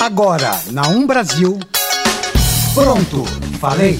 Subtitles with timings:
[0.00, 1.58] Agora, na Um Brasil.
[2.72, 3.24] Pronto,
[3.58, 3.98] falei.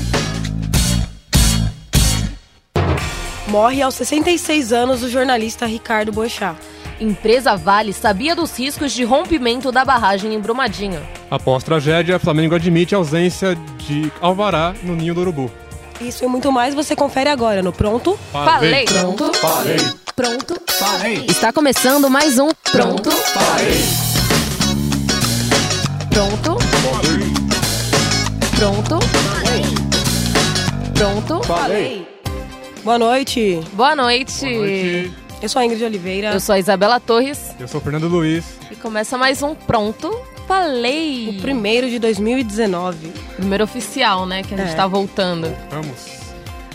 [3.49, 6.57] Morre aos 66 anos o jornalista Ricardo Boechat.
[7.01, 11.05] Empresa Vale sabia dos riscos de rompimento da barragem em Brumadinho.
[11.29, 15.51] Após tragédia, Flamengo admite ausência de alvará no ninho do urubu.
[16.01, 18.17] Isso e muito mais você confere agora no Pronto.
[18.31, 18.85] Falei.
[18.85, 19.33] Pronto.
[19.37, 19.77] Falei.
[20.15, 20.61] Pronto.
[20.69, 21.27] Falei.
[21.29, 23.11] Está começando mais um Pronto.
[23.11, 24.08] Falei.
[26.19, 26.57] Pronto.
[28.59, 28.99] Pronto.
[30.93, 31.47] Pronto.
[31.47, 32.09] Falei.
[32.83, 33.61] Boa noite.
[33.75, 34.41] Boa noite.
[34.45, 35.13] Boa noite.
[35.41, 36.33] Eu sou a Ingrid Oliveira.
[36.33, 38.45] Eu sou a Isabela Torres Eu sou o Fernando Luiz.
[38.69, 40.11] e começa mais um Pronto.
[40.49, 41.37] Falei.
[41.39, 43.13] O primeiro de 2019.
[43.37, 44.43] Primeiro oficial, né?
[44.43, 44.75] Que a gente É.
[44.75, 45.55] tá voltando.
[45.71, 46.19] Vamos.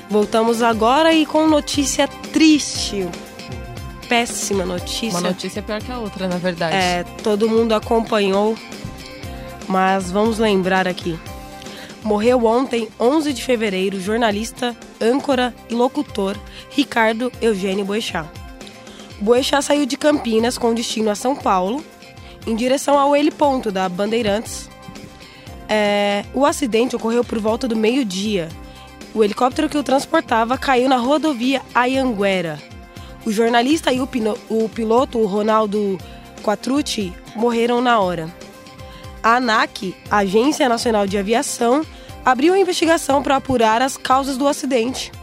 [0.09, 3.09] Voltamos agora e com notícia triste.
[4.07, 5.09] Péssima notícia.
[5.19, 6.77] Uma notícia pior que a outra, na verdade.
[6.77, 8.55] É, todo mundo acompanhou,
[9.67, 11.17] mas vamos lembrar aqui.
[12.03, 16.37] Morreu ontem, 11 de fevereiro, jornalista, âncora e locutor
[16.69, 18.27] Ricardo Eugênio Boechat.
[19.21, 21.83] Boechat saiu de Campinas com destino a São Paulo,
[22.45, 24.69] em direção ao heliponto da Bandeirantes.
[25.69, 28.49] É, o acidente ocorreu por volta do meio-dia.
[29.13, 32.59] O helicóptero que o transportava caiu na rodovia Ayanguera.
[33.25, 35.97] O jornalista e o, pino- o piloto, o Ronaldo
[36.43, 38.29] Quatrucci, morreram na hora.
[39.23, 41.85] A ANAC, Agência Nacional de Aviação,
[42.25, 45.13] abriu a investigação para apurar as causas do acidente.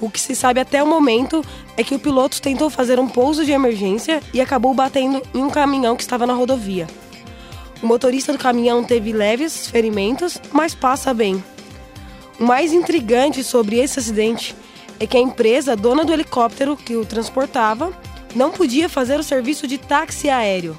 [0.00, 1.44] O que se sabe até o momento
[1.76, 5.50] é que o piloto tentou fazer um pouso de emergência e acabou batendo em um
[5.50, 6.86] caminhão que estava na rodovia.
[7.82, 11.42] O motorista do caminhão teve leves ferimentos, mas passa bem.
[12.38, 14.54] O mais intrigante sobre esse acidente
[15.00, 17.92] é que a empresa dona do helicóptero que o transportava
[18.34, 20.78] não podia fazer o serviço de táxi aéreo.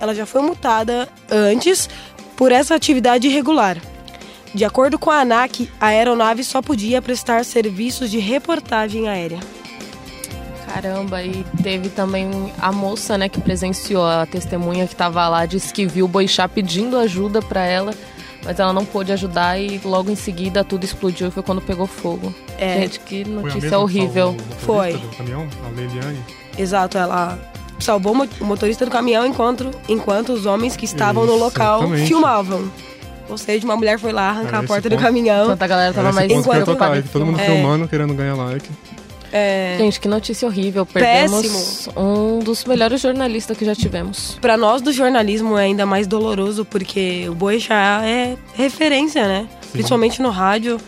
[0.00, 1.88] Ela já foi multada antes
[2.36, 3.78] por essa atividade irregular.
[4.54, 9.40] De acordo com a ANAC, a aeronave só podia prestar serviços de reportagem aérea.
[10.66, 15.72] Caramba, e teve também a moça, né, que presenciou, a testemunha que tava lá, disse
[15.72, 17.92] que viu o Boixá pedindo ajuda pra ela,
[18.44, 21.86] mas ela não pôde ajudar e logo em seguida tudo explodiu e foi quando pegou
[21.86, 22.32] fogo.
[22.58, 22.82] É.
[22.82, 24.36] Gente, que Foi a notícia horrível.
[24.60, 24.92] Foi.
[24.92, 26.18] Do caminhão, a Leiliane.
[26.56, 27.38] Exato, ela
[27.78, 31.44] salvou o mo- o motorista do caminhão enquanto, enquanto os homens que estavam no Isso,
[31.44, 32.08] local exatamente.
[32.08, 32.70] filmavam.
[33.28, 35.04] Ou seja, uma mulher foi lá arrancar Era a porta do ponto.
[35.04, 35.44] caminhão.
[35.44, 37.56] Enquanto a galera tava Esse mais enquanto- preocupada em todo mundo filmar.
[37.56, 38.68] filmando, querendo ganhar like.
[39.30, 40.86] É, Gente, que notícia horrível.
[40.86, 44.38] Perdemos um dos melhores jornalistas que já tivemos.
[44.40, 49.46] Pra nós do jornalismo é ainda mais doloroso porque o Boechat é referência, né?
[49.70, 50.78] Principalmente no rádio,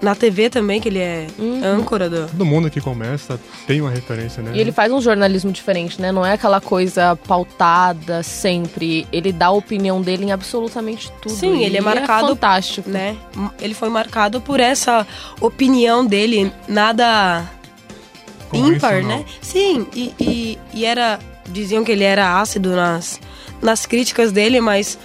[0.00, 1.60] na TV também, que ele é Uhum.
[1.64, 2.26] âncora do...
[2.26, 4.52] Todo mundo que começa tem uma referência, né?
[4.54, 6.12] E ele faz um jornalismo diferente, né?
[6.12, 9.06] Não é aquela coisa pautada sempre.
[9.12, 11.34] Ele dá a opinião dele em absolutamente tudo.
[11.34, 12.90] Sim, E ele é marcado- fantástico.
[12.90, 13.16] né?
[13.60, 15.06] Ele foi marcado por essa
[15.40, 17.44] opinião dele, nada
[18.52, 19.24] ímpar, né?
[19.40, 21.18] Sim, e, e, e era.
[21.48, 23.20] Diziam que ele era ácido nas,
[23.62, 24.98] nas críticas dele, mas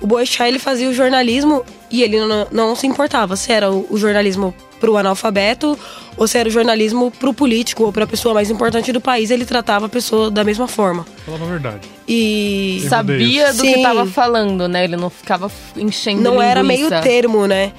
[0.00, 1.62] o Boechat ele fazia o jornalismo
[1.94, 5.78] e ele não, não se importava se era o, o jornalismo pro analfabeto
[6.16, 9.30] ou se era o jornalismo pro político ou pra pessoa mais importante do país.
[9.30, 11.06] Ele tratava a pessoa da mesma forma.
[11.24, 11.88] Falava a verdade.
[12.08, 12.84] E.
[12.88, 13.82] Sabia do que Sim.
[13.82, 14.82] tava falando, né?
[14.82, 16.90] Ele não ficava enchendo não era linguiça.
[16.90, 17.72] meio termo, né?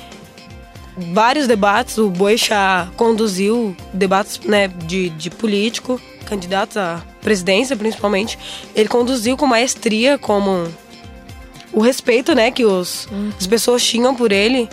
[1.11, 8.39] Vários debates, o Boechat conduziu debates né, de, de político, candidatos à presidência principalmente.
[8.73, 10.69] Ele conduziu com maestria, como
[11.75, 13.07] o respeito né, que os,
[13.39, 14.67] as pessoas tinham por ele.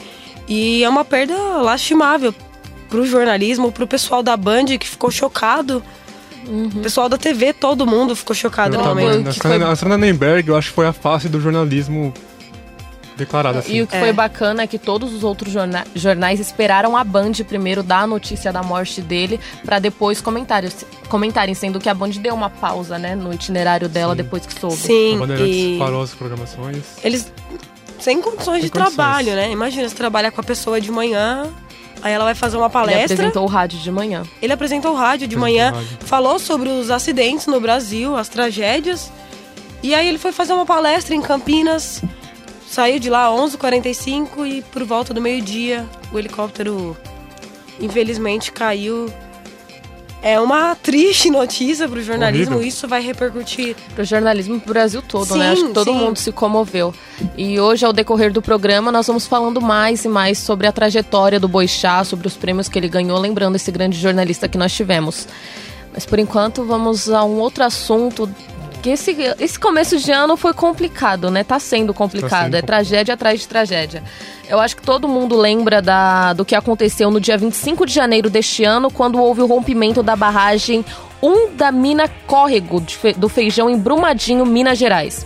[0.49, 2.35] E é uma perda lastimável
[2.89, 5.83] pro jornalismo, pro pessoal da Band que ficou chocado.
[6.47, 8.81] O pessoal da TV, todo mundo ficou chocado Eu
[9.35, 12.13] cena, foi- A cena Nemberg, eu acho que foi a face do jornalismo
[13.17, 13.75] declarada assim.
[13.75, 14.01] E o que É.
[14.01, 18.07] foi bacana é que todos os outros jorna- jornais esperaram a Band primeiro dar a
[18.07, 20.71] notícia da morte dele pra depois comentarem,
[21.09, 24.75] comentarem, sendo que a Band deu uma pausa, né, no itinerário dela depois que soube.
[24.75, 25.77] A Sim, Bandeirantes e...
[25.79, 26.77] parou as programações.
[27.05, 27.33] Eles
[28.01, 28.95] sem condições Sem de condições.
[28.97, 29.51] trabalho, né?
[29.53, 31.49] Imagina você trabalha com a pessoa de manhã,
[32.03, 33.15] aí ela vai fazer uma Ele palestra.
[33.15, 34.25] apresentou o rádio de manhã.
[34.41, 35.99] Ele apresentou o rádio de Apresentou manhã, rádio.
[36.07, 39.13] falou sobre os acidentes no Brasil, as tragédias.
[39.85, 42.03] E aí ele foi fazer uma palestra em Campinas.
[42.73, 46.97] Saiu de lá às 11h45 e por volta do meio-dia o helicóptero
[47.79, 49.13] infelizmente caiu.
[50.23, 52.67] É uma triste notícia pro jornalismo, Horrível.
[52.69, 55.49] isso vai repercutir Pro jornalismo pro Brasil todo, né?
[55.49, 55.99] Sim, Acho que todo sim.
[55.99, 56.95] mundo se comoveu.
[57.37, 61.39] E hoje, ao decorrer do programa, nós vamos falando mais e mais sobre a trajetória
[61.39, 65.29] do Boixá, sobre os prêmios que ele ganhou, lembrando esse grande jornalista que nós tivemos.
[65.93, 68.27] Mas por enquanto, vamos a um outro assunto
[68.83, 71.45] que esse, esse começo de ano foi complicado, né?
[71.45, 72.31] Tá sendo complicado.
[72.31, 74.03] Tá sendo é tragédia atrás de tragédia.
[74.49, 78.29] Eu acho que todo mundo lembra da, do que aconteceu no dia 25 de janeiro
[78.29, 80.85] deste ano, quando houve o rompimento da barragem
[81.23, 82.85] 1 da mina Córrego
[83.17, 85.25] do Feijão em Brumadinho, Minas Gerais.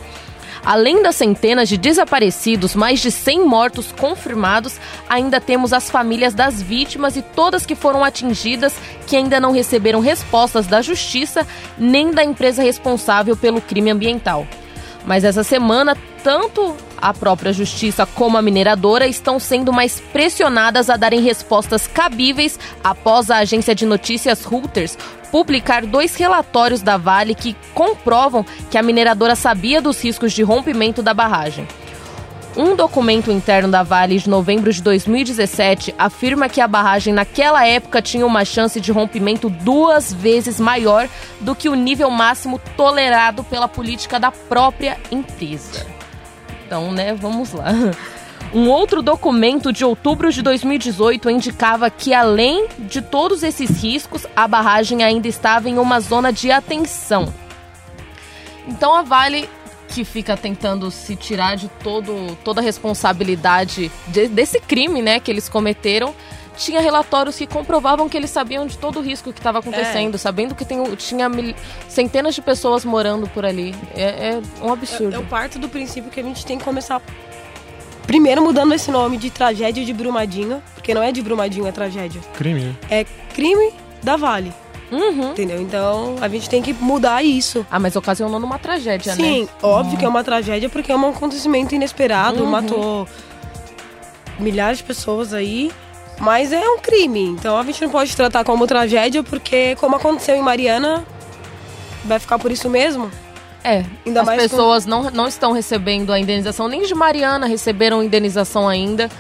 [0.67, 6.61] Além das centenas de desaparecidos, mais de 100 mortos confirmados, ainda temos as famílias das
[6.61, 8.75] vítimas e todas que foram atingidas
[9.07, 11.47] que ainda não receberam respostas da justiça
[11.79, 14.45] nem da empresa responsável pelo crime ambiental.
[15.07, 20.97] Mas essa semana, tanto a própria justiça como a mineradora estão sendo mais pressionadas a
[20.97, 24.99] darem respostas cabíveis após a agência de notícias Reuters
[25.31, 31.03] publicar dois relatórios da Vale que comprovam que a mineradora sabia dos riscos de rompimento
[31.03, 31.67] da barragem.
[32.57, 38.01] Um documento interno da Vale de novembro de 2017 afirma que a barragem naquela época
[38.01, 41.07] tinha uma chance de rompimento duas vezes maior
[41.39, 45.87] do que o nível máximo tolerado pela política da própria empresa.
[46.67, 47.67] Então, né, vamos lá.
[48.55, 54.49] Um outro documento de outubro de 2018 indicava que, além de todos esses riscos, a
[54.49, 57.33] barragem ainda estava em uma zona de atenção.
[58.67, 59.49] Então a Vale,
[59.89, 65.31] que fica tentando se tirar de todo, toda a responsabilidade de- desse crime né, que
[65.31, 66.15] eles cometeram,
[66.57, 70.55] tinha relatórios que comprovavam que eles sabiam de todo o risco que estava acontecendo, sabendo
[70.55, 71.55] que tem, tinha mil-
[71.89, 73.75] centenas de pessoas morando por ali.
[73.95, 75.15] É, é um absurdo.
[75.15, 77.03] Eu parto do princípio que a gente tem que começar
[78.07, 82.21] primeiro mudando esse nome de tragédia de Brumadinho, porque não é de Brumadinho, é tragédia.
[82.35, 82.75] Crime, né?
[82.91, 83.05] É
[83.35, 83.73] crime
[84.03, 84.53] da Vale,
[84.91, 85.31] Uhum.
[85.33, 85.61] entendeu?
[85.61, 87.67] Então a gente tem que mudar isso.
[87.71, 89.23] Ah, mas ocasionou numa tragédia, né?
[89.23, 92.51] Sim, óbvio que é uma tragédia porque é um acontecimento inesperado, Uhum.
[92.51, 93.09] matou
[94.39, 95.71] milhares de pessoas aí,
[96.19, 97.21] mas é um crime.
[97.25, 101.05] Então a gente não pode tratar como tragédia porque como aconteceu em Mariana,
[102.05, 103.11] vai ficar por isso mesmo?
[103.65, 107.47] É, Ainda as mais com- pessoas não, não estão recebendo a indenização, nem de Mariana
[107.47, 109.11] receberam indenização ainda.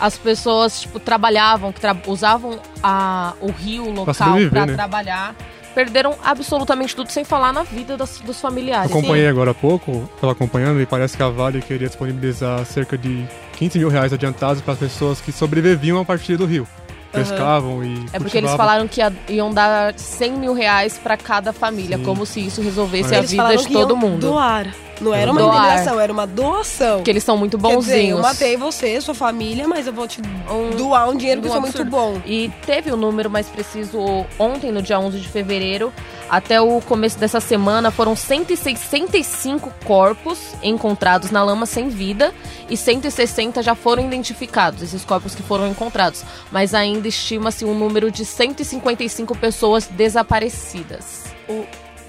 [0.00, 4.14] As pessoas, tipo, trabalhavam, que tra- usavam a, o rio local
[4.50, 4.74] para né?
[4.74, 5.34] trabalhar.
[5.74, 8.90] Perderam absolutamente tudo, sem falar na vida das- dos familiares.
[8.90, 13.26] Acompanhei agora há pouco, estava acompanhando, e parece que a Vale queria disponibilizar cerca de
[13.56, 16.66] 15 mil reais adiantados para as pessoas que sobreviviam a partir do rio.
[17.12, 18.04] Pescavam e.
[18.12, 22.04] É porque eles falaram que ia- iam dar 100 mil reais para cada família, Sim.
[22.04, 23.16] como se isso resolvesse É.
[23.16, 24.20] a Eles vida de que todo iam mundo.
[24.28, 24.66] Doar.
[25.00, 25.64] Não era uma Doar.
[25.64, 26.96] indenização, era uma doação.
[26.96, 28.16] Porque eles são muito Quer dizer, bonzinhos.
[28.18, 30.20] eu matei você, sua família, mas eu vou te
[30.50, 32.20] Um- doar um dinheiro que um isso é muito bom.
[32.26, 33.98] E teve o número mais preciso
[34.38, 35.92] ontem, no dia 11 de fevereiro.
[36.28, 42.34] Até o começo dessa semana foram 165 corpos encontrados na lama sem vida
[42.68, 46.22] e 160 já foram identificados, esses corpos que foram encontrados.
[46.52, 51.24] Mas ainda estima-se um número de 155 pessoas desaparecidas.
[51.48, 51.64] O,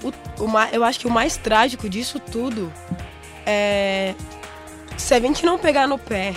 [0.06, 2.70] o, o eu acho que o mais trágico disso tudo
[3.46, 4.14] é
[5.00, 6.34] se a gente não pegar no pé,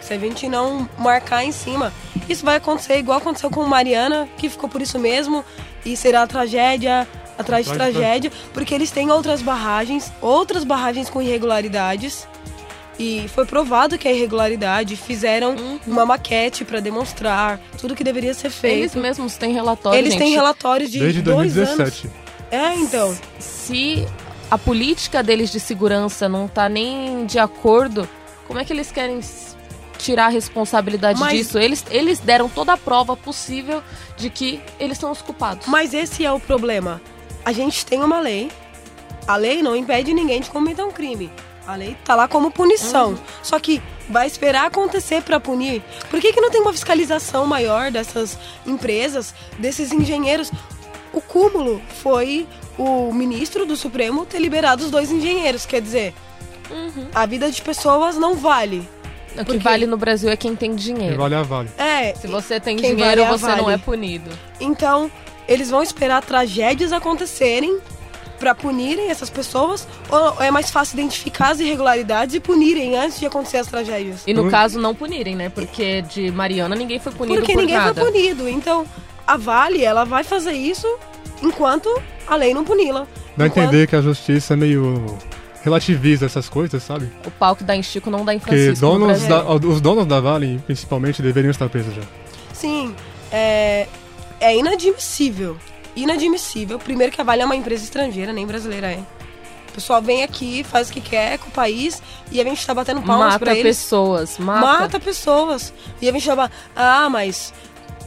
[0.00, 1.92] se a gente não marcar em cima,
[2.28, 5.44] isso vai acontecer igual aconteceu com Mariana, que ficou por isso mesmo,
[5.84, 7.06] e será tragédia
[7.38, 12.28] atrás de tragédia, porque eles têm outras barragens, outras barragens com irregularidades.
[12.98, 15.56] E foi provado que é irregularidade, fizeram
[15.86, 18.76] uma maquete para demonstrar tudo que deveria ser feito.
[18.80, 20.22] Eles mesmos têm relatório, Eles gente.
[20.22, 22.06] têm relatórios de Desde dois 2017.
[22.08, 22.20] anos.
[22.50, 23.16] É, então.
[23.38, 24.06] Se
[24.50, 28.06] a política deles de segurança não tá nem de acordo,
[28.46, 29.20] como é que eles querem
[30.00, 31.58] tirar a responsabilidade Mas- disso?
[31.58, 33.82] Eles, eles deram toda a prova possível
[34.16, 35.66] de que eles são os culpados.
[35.66, 37.00] Mas esse é o problema.
[37.44, 38.50] A gente tem uma lei.
[39.26, 41.30] A lei não impede ninguém de cometer um crime.
[41.66, 43.16] A lei tá lá como punição.
[43.42, 45.82] Só que vai esperar acontecer para punir.
[46.10, 48.36] Por que, que não tem uma fiscalização maior dessas
[48.66, 50.50] empresas, desses engenheiros?
[51.12, 52.46] O cúmulo foi
[52.76, 55.64] o ministro do Supremo ter liberado os dois engenheiros.
[55.64, 56.14] Quer dizer,
[57.14, 58.88] a vida de pessoas não vale.
[59.40, 61.16] O que vale no Brasil é quem tem Quem dinheiro.
[61.16, 61.68] vale a Vale.
[61.78, 63.74] É, Se você tem Quem dinheiro, vale é a você não Vale.
[63.74, 64.30] é punido.
[64.60, 65.10] Então,
[65.48, 67.78] eles vão esperar tragédias acontecerem
[68.38, 69.86] pra punirem essas pessoas?
[70.08, 74.22] Ou é mais fácil identificar as irregularidades e punirem antes de acontecer as tragédias?
[74.26, 74.50] E no Hum.
[74.50, 75.48] caso, não punirem, né?
[75.50, 77.94] Porque de Mariana ninguém foi punido Porque por ninguém nada.
[78.00, 78.48] foi punido.
[78.48, 78.86] Então,
[79.26, 80.86] a Vale, ela vai fazer isso
[81.42, 81.88] enquanto
[82.26, 83.06] a lei não puni-la.
[83.36, 85.18] Dá a Enquanto- entender que a justiça meio
[85.62, 87.10] relativiza essas coisas, sabe?
[87.26, 88.84] O pau que dá em Chico não dá em Francisco.
[88.86, 92.02] no donos da, os donos da Vale, principalmente, deveriam estar presos já.
[92.52, 92.94] Sim,
[93.30, 93.86] é,
[94.40, 95.56] é inadmissível.
[95.94, 96.78] Inadmissível.
[96.78, 99.00] Primeiro que a Vale é uma empresa estrangeira, nem brasileira é.
[99.68, 102.02] O pessoal vem aqui, faz o que quer com o país
[102.32, 103.78] e a gente tá batendo palmas Mata pra eles.
[103.78, 104.36] pessoas.
[104.38, 104.66] Mata.
[104.66, 105.72] mata pessoas.
[106.02, 107.54] E a gente chama, ah, mas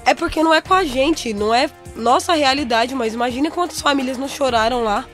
[0.05, 4.17] é porque não é com a gente, não é nossa realidade, mas imagina quantas famílias
[4.17, 5.05] não choraram lá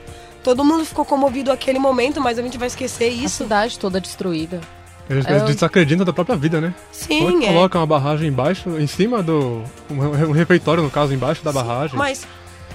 [0.42, 3.44] Todo mundo ficou comovido aquele momento, mas a gente vai esquecer A isso.
[3.44, 4.60] cidade toda destruída.
[5.08, 6.72] Eles, É, eles desacreditam da própria vida, né?
[6.92, 7.52] Sim, Como é é.
[7.52, 9.62] coloca uma barragem embaixo, em cima do.
[9.90, 11.96] Um, refeitório, no caso, embaixo da barragem.
[11.98, 12.24] Mas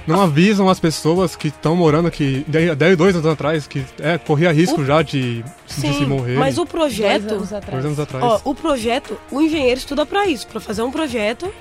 [0.06, 4.52] Não avisam as pessoas que estão morando aqui 10, dois anos atrás, que é, corria
[4.52, 6.38] risco já de, de sim, se morrer.
[6.38, 7.72] mas o Dois projeto, anos atrás.
[7.72, 8.24] Dois anos atrás.
[8.24, 11.52] ó, o projeto, o engenheiro estuda pra isso, pra fazer um projeto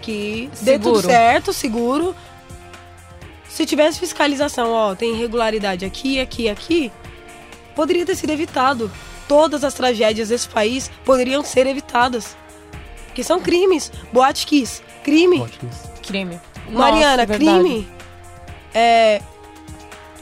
[0.00, 1.06] que dê tudo Seguro.
[1.08, 2.14] certo, seguro.
[3.58, 6.92] Se tivesse fiscalização, ó, tem irregularidade aqui, aqui, aqui,
[7.74, 8.88] poderia ter sido evitado.
[9.26, 12.36] Todas as tragédias desse país poderiam ser evitadas.
[13.16, 13.90] Que são crimes.
[14.12, 15.38] Boate Kiss, crime.
[15.38, 15.90] Isso.
[16.06, 16.40] Crime.
[16.70, 17.60] Mariana, Nossa, verdade.
[17.64, 17.88] crime.
[18.72, 19.20] É,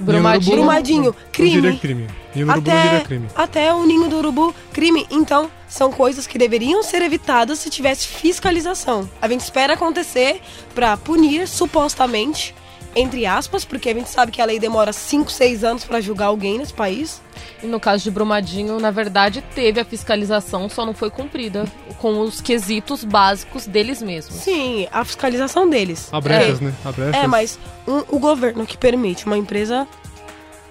[0.01, 0.57] Brumadinho.
[0.57, 1.79] Brumadinho, crime.
[1.79, 2.07] crime.
[2.33, 3.29] Diria crime.
[3.35, 5.07] até o ninho do urubu, crime.
[5.11, 9.07] Então, são coisas que deveriam ser evitadas se tivesse fiscalização.
[9.21, 10.41] A gente espera acontecer
[10.75, 12.55] pra punir, supostamente,
[12.97, 16.27] entre aspas, porque a gente sabe que a lei demora 5, 6 anos pra julgar
[16.27, 17.21] alguém nesse país.
[17.63, 21.67] E no caso de Brumadinho, na verdade, teve a fiscalização, só não foi cumprida
[21.99, 24.37] com os quesitos básicos deles mesmos.
[24.41, 26.09] Sim, a fiscalização deles.
[26.11, 26.73] Há brechas, né?
[26.85, 27.15] Há brechas.
[27.23, 29.87] É, mas um- o governo que permite uma empresa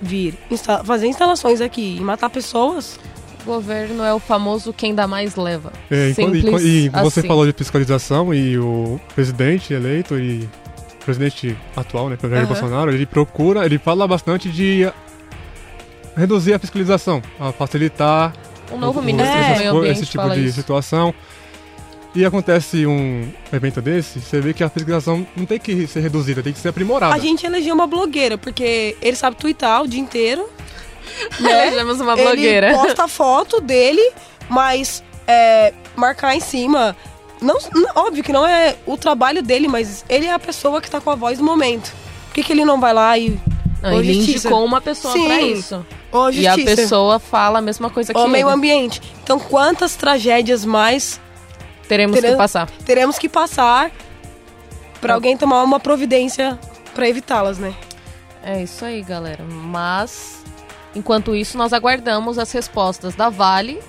[0.01, 2.99] vir insta- fazer instalações aqui e matar pessoas,
[3.43, 5.71] O governo é o famoso quem dá mais leva.
[5.91, 6.13] É, e,
[6.65, 7.27] e e você assim.
[7.27, 10.49] falou de fiscalização e o presidente eleito e
[11.05, 12.51] presidente atual, né, que é o Jair Aham.
[12.53, 14.89] Bolsonaro, ele procura, ele fala bastante de
[16.17, 18.33] reduzir a fiscalização, a facilitar
[18.71, 19.51] O novo o- ministro É.
[19.53, 20.55] esse, tipo- Ambiente esse tipo de isso.
[20.55, 21.13] situação.
[22.15, 26.41] E acontece um evento desse, você vê que a fiscalização não tem que ser reduzida,
[26.41, 27.13] tem que ser aprimorada.
[27.13, 30.47] a gente elegeu uma blogueira, porque ele sabe twittar o dia inteiro.
[31.41, 31.67] né?
[31.67, 32.67] Elegemos uma blogueira.
[32.69, 34.01] Ele posta foto dele,
[34.49, 36.95] mas é, marcar em cima.
[37.45, 40.89] Não, n- óbvio que não é o trabalho dele, mas ele é a pessoa que
[40.89, 41.93] tá com a voz do momento.
[42.27, 43.39] Por que, que ele não vai lá e.
[43.81, 44.47] Não, ele justiça.
[44.47, 45.25] indicou uma pessoa Sim.
[45.27, 45.85] pra isso.
[46.11, 48.55] Ô, E a pessoa fala a mesma coisa que meio ele.
[48.55, 49.01] ambiente.
[49.23, 51.19] Então, quantas tragédias mais
[51.87, 52.69] Teremos Teremos- que passar.
[52.83, 53.91] teremos que passar
[54.99, 55.15] pra É.
[55.15, 56.57] alguém tomar uma providência
[56.95, 57.75] pra evitá-las, né?
[58.41, 59.43] É isso aí, galera.
[59.47, 60.43] Mas,
[60.95, 63.79] enquanto isso, nós aguardamos as respostas da Vale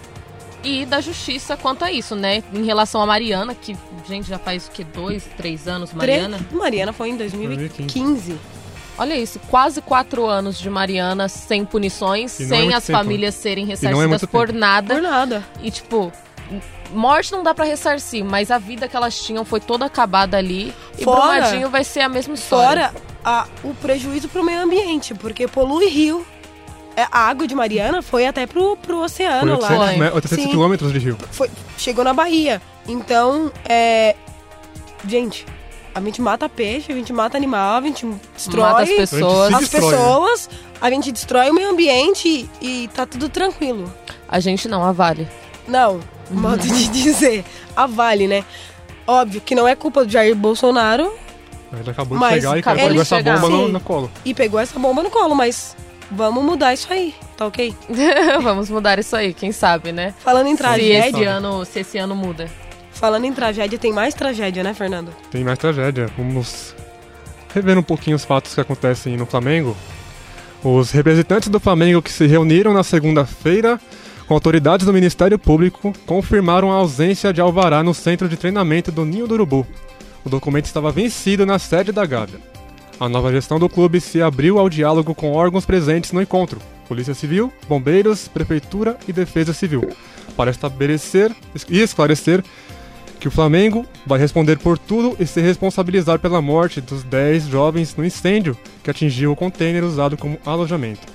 [0.66, 2.42] e da Justiça quanto a isso, né?
[2.52, 3.76] Em relação a Mariana, que,
[4.08, 4.84] gente, já faz o quê?
[4.84, 6.38] Dois, três anos, Mariana?
[6.38, 8.36] Tre- Mariana foi em 2015.
[8.98, 12.98] Olha isso, quase quatro anos de Mariana sem punições, E é sem muito as tempo,
[12.98, 14.58] famílias serem é ressarcidas muito por tempo.
[14.58, 14.94] nada.
[14.94, 15.44] Por nada.
[15.62, 16.10] E, tipo,
[16.92, 20.72] morte não dá pra ressarcir, mas a vida que elas tinham foi toda acabada ali.
[20.98, 22.88] E Fora- Brumadinho vai ser a mesma história.
[22.88, 26.26] Fora a- o prejuízo pro meio ambiente, porque polui rio.
[26.96, 29.68] É, A água de Mariana foi até pro, pro Foi oceano lá.
[29.68, 29.96] 800, Foi.
[29.98, 30.50] me- 800 Sim.
[30.50, 31.18] quilômetros de rio.
[31.30, 32.60] Foi, chegou na Bahia.
[32.88, 34.14] Então, é.
[35.06, 35.44] Gente,
[35.94, 39.54] a gente mata peixe, a gente mata animal, a gente destrói Mata as pessoas.
[39.54, 39.90] as destrói, né?
[39.96, 40.50] pessoas,
[40.80, 43.92] a gente destrói o meio ambiente e, e tá tudo tranquilo.
[44.28, 45.28] A gente não, a Vale.
[45.68, 46.00] Não,
[46.30, 47.44] modo de dizer.
[47.76, 48.44] A Vale, né?
[49.06, 51.12] Óbvio que não é culpa do Jair Bolsonaro
[51.72, 53.38] Ele acabou Mas de chegar e acabou pegou essa chegar.
[53.40, 54.10] bomba no, no colo.
[54.24, 55.76] e pegou essa bomba no colo, mas
[56.10, 57.74] vamos mudar isso aí, tá ok?
[58.42, 60.14] Vamos mudar isso aí, quem sabe, né?
[60.18, 62.48] Falando em Se esse, tragédia, ano, se esse ano muda.
[62.92, 65.12] falando em tragédia, tem mais tragédia, né, Fernando?
[65.30, 66.08] Tem mais tragédia.
[66.16, 66.74] Vamos
[67.54, 69.76] rever um pouquinho os fatos que acontecem no Flamengo.
[70.62, 73.78] Os representantes do Flamengo que se reuniram na segunda-feira
[74.26, 79.04] com autoridades do Ministério Público confirmaram a ausência de alvará no centro de treinamento do
[79.04, 79.66] Ninho do Urubu.
[80.24, 82.40] O documento estava vencido na sede da Gávea.
[82.98, 87.12] A nova gestão do clube se abriu ao diálogo com órgãos presentes no encontro: Polícia
[87.12, 89.90] Civil, Bombeiros, Prefeitura e Defesa Civil,
[90.34, 91.30] para estabelecer
[91.68, 92.42] e esclarecer
[93.20, 97.94] que o Flamengo vai responder por tudo e se responsabilizar pela morte dos 10 jovens
[97.96, 101.06] no incêndio que atingiu o container usado como alojamento.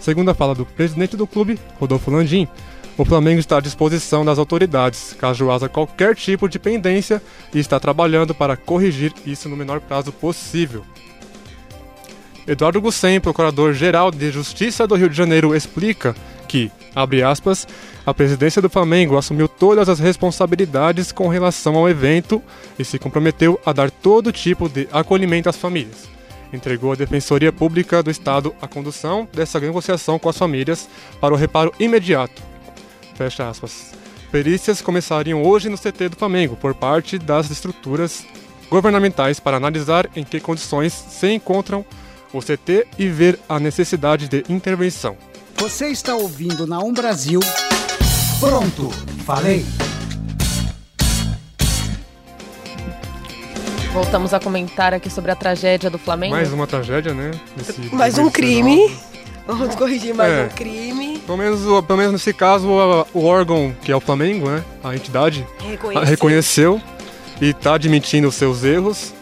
[0.00, 2.48] Segundo a fala do presidente do clube, Rodolfo Landim,
[2.98, 7.22] o Flamengo está à disposição das autoridades, caso haja qualquer tipo de pendência,
[7.54, 10.84] e está trabalhando para corrigir isso no menor prazo possível.
[12.46, 16.14] Eduardo Gussem, procurador-geral de Justiça do Rio de Janeiro, explica
[16.48, 17.66] que, abre aspas,
[18.04, 22.42] a presidência do Flamengo assumiu todas as responsabilidades com relação ao evento
[22.78, 26.08] e se comprometeu a dar todo tipo de acolhimento às famílias.
[26.52, 30.88] Entregou à Defensoria Pública do Estado a condução dessa negociação com as famílias
[31.20, 32.42] para o reparo imediato.
[33.14, 33.92] Fecha aspas.
[34.32, 38.24] Perícias começariam hoje no CT do Flamengo por parte das estruturas
[38.68, 41.84] governamentais para analisar em que condições se encontram
[42.32, 45.16] o CT e ver a necessidade de intervenção.
[45.56, 47.40] Você está ouvindo na Um Brasil.
[48.38, 48.90] Pronto,
[49.26, 49.64] falei.
[53.92, 56.34] Voltamos a comentar aqui sobre a tragédia do Flamengo.
[56.34, 57.32] Mais uma tragédia, né?
[57.56, 58.30] Nesse Mais um 2019.
[58.32, 58.96] crime.
[59.46, 60.44] Vamos corrigir mais É.
[60.44, 61.18] um crime.
[61.26, 64.62] Pelo menos, o- pelo menos nesse caso, o, órgão, que é o Flamengo, né?
[64.84, 66.04] A entidade, Reconhecer.
[66.06, 66.80] reconheceu
[67.40, 69.12] e tá admitindo os seus erros.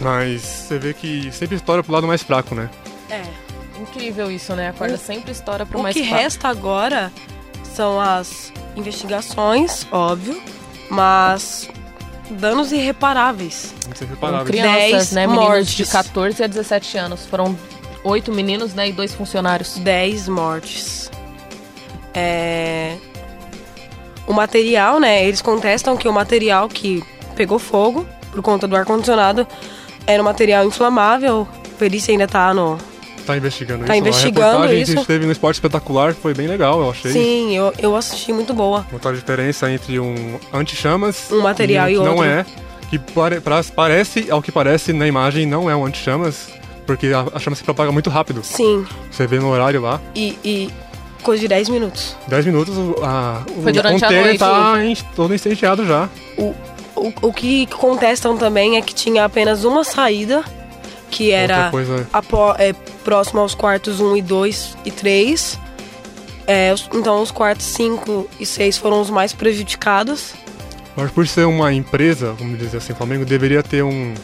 [0.00, 2.70] Mas você vê que sempre estoura pro lado mais fraco, né?
[3.10, 3.22] É.
[3.80, 4.68] Incrível isso, né?
[4.68, 6.22] A corda sempre estoura pro O mais que fraco.
[6.22, 7.12] resta agora
[7.74, 10.40] são as investigações, óbvio,
[10.90, 11.68] mas
[12.30, 13.74] danos irreparáveis.
[13.98, 14.46] Reparável.
[14.46, 15.26] crianças, Dez né?
[15.26, 15.92] Meninos de mortes.
[15.92, 17.26] 14 a 17 anos.
[17.26, 17.56] Foram
[18.04, 18.88] oito meninos, né?
[18.88, 19.76] E dois funcionários.
[19.78, 21.10] 10 mortes.
[22.14, 22.96] É...
[24.26, 25.24] O material, né?
[25.24, 27.02] Eles contestam que o material que
[27.34, 29.46] pegou fogo por conta do ar-condicionado
[30.08, 31.46] era um material inflamável.
[31.64, 32.76] A perícia ainda tá no.
[33.26, 34.00] Tá investigando Tá isso.
[34.08, 34.92] investigando a reportagem que isso.
[34.92, 37.12] a gente teve no Esporte Espetacular foi bem legal, eu achei.
[37.12, 38.86] Sim, eu, eu assisti muito boa.
[38.90, 40.14] Notar a diferença entre um
[40.52, 42.24] anti-chamas Um material um e que não outro.
[42.24, 42.46] é.
[42.88, 46.48] Que pare- pra- parece, ao que parece na imagem, não é um anti-chamas,
[46.86, 48.40] porque a, a chama se propaga muito rápido.
[48.42, 50.70] Sim, Você vê no horário lá, e, e
[51.22, 52.16] coisa de 10 minutos.
[52.28, 54.38] 10 minutos, o- a, Foi o durante a container noite.
[54.38, 56.08] tá em- todo incendiado já.
[56.38, 56.54] O,
[56.98, 60.42] o, o que contestam também é que tinha apenas uma saída,
[61.10, 61.70] que era
[62.58, 62.72] é,
[63.04, 65.58] próximo aos quartos 1 e 2 e 3.
[66.46, 70.32] É, então os quartos 5 e 6 foram os mais prejudicados.
[70.96, 74.14] mas por ser uma empresa, vamos dizer assim, Flamengo deveria ter um.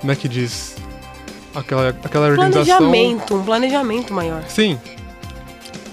[0.00, 0.76] Como é que diz?
[1.54, 2.76] Aquela, aquela organização.
[2.76, 4.44] Planejamento, um planejamento maior.
[4.48, 4.78] Sim.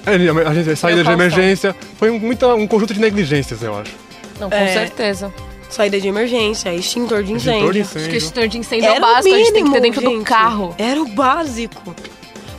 [0.05, 3.91] É, a saída de emergência foi um, muita, um conjunto de negligências, eu acho.
[4.39, 4.67] Não, com É.
[4.71, 5.33] certeza.
[5.75, 7.69] Saída de emergência, extintor de incêndio.
[7.69, 8.17] Extintor de Acho que incêndio.
[8.17, 10.01] extintor de incêndio é o Era o básico, a gente tem que ter mínimo, dentro
[10.09, 10.23] do gente.
[10.25, 10.75] carro.
[10.77, 11.95] Era o básico.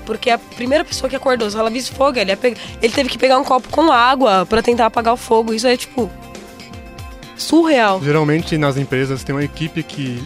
[0.04, 3.18] Porque a primeira pessoa que acordou, se ela visse fogo, ele, pegar- ele teve que
[3.18, 5.52] pegar um copo com água pra tentar apagar o fogo.
[5.54, 6.10] Isso é, tipo,
[7.36, 8.02] surreal.
[8.02, 10.22] Geralmente nas empresas tem uma equipe que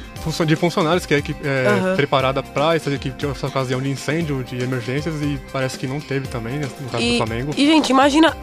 [0.47, 1.97] de funcionários que é, equipe- é Aham.
[1.97, 6.29] preparada para essa equipe essa ocasião de incêndio, de emergências e parece que não teve
[6.29, 7.55] também né, no caso do E, Flamengo.
[7.57, 8.37] e, gente, imagina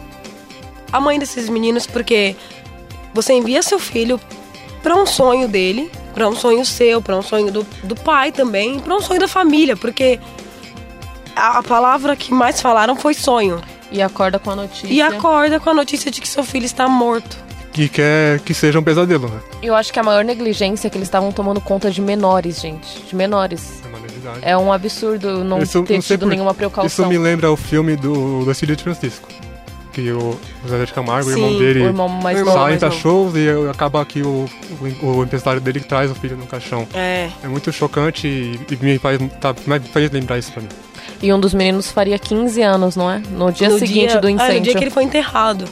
[0.92, 2.34] a mãe desses meninos, porque
[3.14, 4.20] você envia seu filho
[4.88, 8.80] pra um sonho dele, pra um sonho seu, pra um sonho do, do pai também,
[8.80, 10.18] pra um sonho da família, porque
[11.36, 13.60] a, a palavra que mais falaram foi sonho.
[13.92, 14.86] E acorda com a notícia.
[14.86, 17.36] E acorda com a notícia de que seu filho está morto.
[17.70, 19.40] Que quer que seja um pesadelo, né?
[19.62, 23.02] Eu acho que a maior negligência é que eles estavam tomando conta de menores, gente.
[23.06, 23.82] De menores.
[24.42, 24.52] É.
[24.52, 27.08] É um absurdo não Isso- ter não sei tido por- nenhuma Isso precaução.
[27.10, 29.28] me lembra o filme do, do Cílio de Francisco.
[29.98, 32.66] Que o José de Camargo, o Sim, irmão O dele, irmão mais o irmão saem
[32.68, 33.00] mais pra novo.
[33.00, 34.48] shows e acaba aqui o,
[35.02, 36.86] o, o empresário dele que traz o filho no caixão.
[36.94, 37.28] É.
[37.42, 40.68] É muito chocante e, e me faz, tá, me faz lembrar isso pra mim.
[41.20, 43.20] E um dos meninos faria 15 anos, não é?
[43.32, 44.62] No dia No seguinte dia- do Ah, no incêndio.
[44.62, 45.64] dia que ele foi enterrado.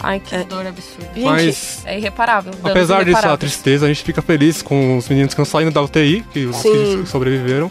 [0.00, 0.44] Ai, que É.
[0.44, 1.10] dor absurda.
[1.14, 2.52] Gente, Mas É irreparável.
[2.52, 5.72] danos Apesar disso, a tristeza, a gente fica feliz com os meninos que estão saindo
[5.72, 7.02] da UTI, que os Sim.
[7.02, 7.70] que sobreviveram.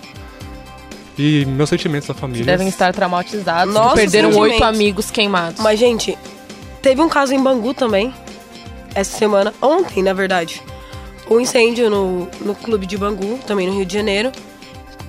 [1.17, 2.45] E meus sentimentos da família.
[2.45, 3.73] devem estar traumatizados.
[3.73, 5.59] Nossa, perderam oito amigos queimados.
[5.61, 6.17] Mas, gente,
[6.81, 8.13] teve um caso em Bangu também.
[8.93, 10.61] Essa semana, ontem, na verdade.
[11.29, 14.31] O incêndio no, no clube de Bangu, também no Rio de Janeiro.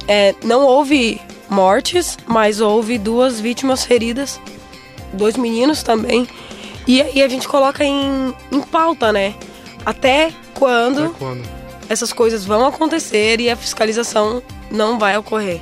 [0.07, 4.40] É, não houve mortes, mas houve duas vítimas feridas.
[5.12, 6.27] Dois meninos também.
[6.87, 9.35] E aí a gente coloca em, em pauta, né?
[9.85, 11.42] Até quando Até quando?
[11.88, 15.61] essas coisas vão acontecer e a fiscalização não vai ocorrer.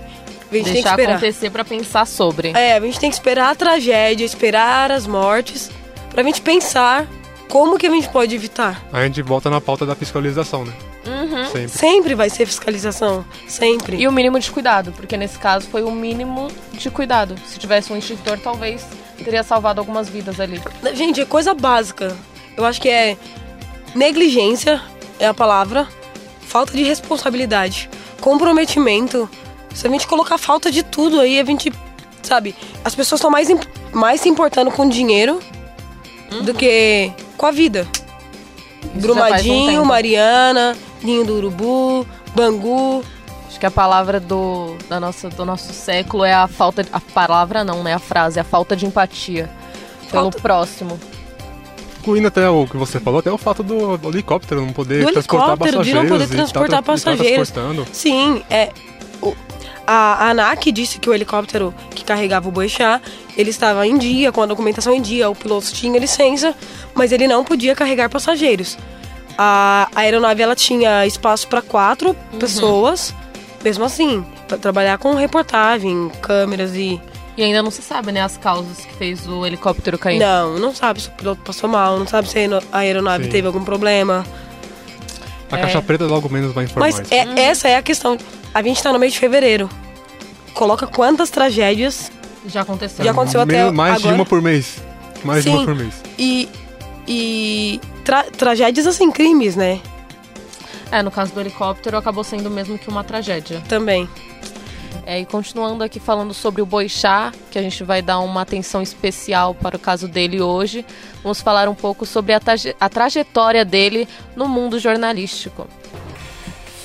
[0.51, 1.17] A gente tem que Deixar esperar.
[1.17, 2.53] acontecer pra pensar sobre.
[2.55, 5.71] É, a gente tem que esperar a tragédia, esperar as mortes,
[6.11, 7.07] pra gente pensar
[7.49, 8.83] como que a gente pode evitar.
[8.93, 10.73] A gente volta na pauta da fiscalização, né?
[11.07, 11.45] Uhum.
[11.47, 11.69] Sempre.
[11.69, 13.97] Sempre vai ser fiscalização, sempre.
[13.97, 17.37] E o mínimo de cuidado, porque nesse caso foi o mínimo de cuidado.
[17.47, 18.85] Se tivesse um extintor, talvez
[19.23, 20.61] teria salvado algumas vidas ali.
[20.95, 22.17] Gente, é coisa básica.
[22.57, 23.17] Eu acho que é
[23.95, 24.81] negligência
[25.19, 25.87] é a palavra,
[26.43, 27.89] falta de responsabilidade,
[28.21, 29.29] comprometimento.
[29.77, 31.73] Se a gente colocar falta de tudo aí, a gente,
[32.23, 33.49] sabe, as pessoas estão mais,
[33.93, 35.39] mais se importando com dinheiro
[36.43, 37.87] do que com a vida.
[37.93, 39.85] Isso um Brumadinho, tempo.
[39.85, 43.05] Mariana, Ninho do Urubu, Bangu.
[43.49, 46.83] Acho que a palavra do, da nossa, do nosso século é a falta.
[46.83, 47.95] de- A palavra não, né?
[47.95, 49.51] A frase, a falta de empatia
[50.11, 50.99] pelo Falta- próximo.
[52.01, 55.13] Incluindo até o que você falou, até o fato do, do helicóptero não poder Do
[55.13, 56.03] transportar helicóptero, de passageiros.
[56.11, 57.51] não poder e tá transportar tra- e tá passageiros.
[57.51, 57.87] transportando.
[57.93, 58.71] Sim, é.
[59.23, 59.37] o-
[59.87, 63.01] a, ANAC disse que o helicóptero que carregava o Boixá,
[63.37, 66.55] ele estava em dia, com a documentação em dia, o piloto tinha licença,
[66.95, 68.77] mas ele não podia carregar passageiros.
[69.39, 73.15] A, a aeronave ela tinha espaço para quatro pessoas,
[73.63, 77.01] mesmo assim, para trabalhar com reportagem, câmeras e.
[77.37, 80.19] E ainda não se sabe, né, as causas que fez o helicóptero cair.
[80.19, 83.25] Não, não sabe se o piloto passou mal, não sabe se a aero- a aeronave
[83.25, 83.31] Sim.
[83.31, 84.25] teve algum problema.
[85.53, 85.61] A É.
[85.61, 88.17] caixa preta logo menos vai informar Mas é- essa é a questão.
[88.57, 89.69] A gente tá no mês de fevereiro.
[90.55, 92.11] Coloca quantas tragédias
[92.47, 93.05] Já aconteceu.
[93.05, 94.09] já aconteceu até Menos- mais agora.
[94.09, 94.83] de uma por mês.
[95.23, 95.57] Mais de Sim.
[95.59, 96.03] uma por mês.
[96.19, 96.49] E.
[97.07, 97.79] E.
[98.03, 99.79] tra- tragédias assim, crimes, né?
[100.91, 103.63] É, no caso do helicóptero acabou sendo mesmo que uma tragédia.
[103.69, 104.09] Também.
[105.05, 108.81] É, e continuando aqui falando sobre o Boixá, que a gente vai dar uma atenção
[108.81, 110.83] especial para o caso dele hoje,
[111.23, 115.69] vamos falar um pouco sobre a, traje- a trajetória dele no mundo jornalístico.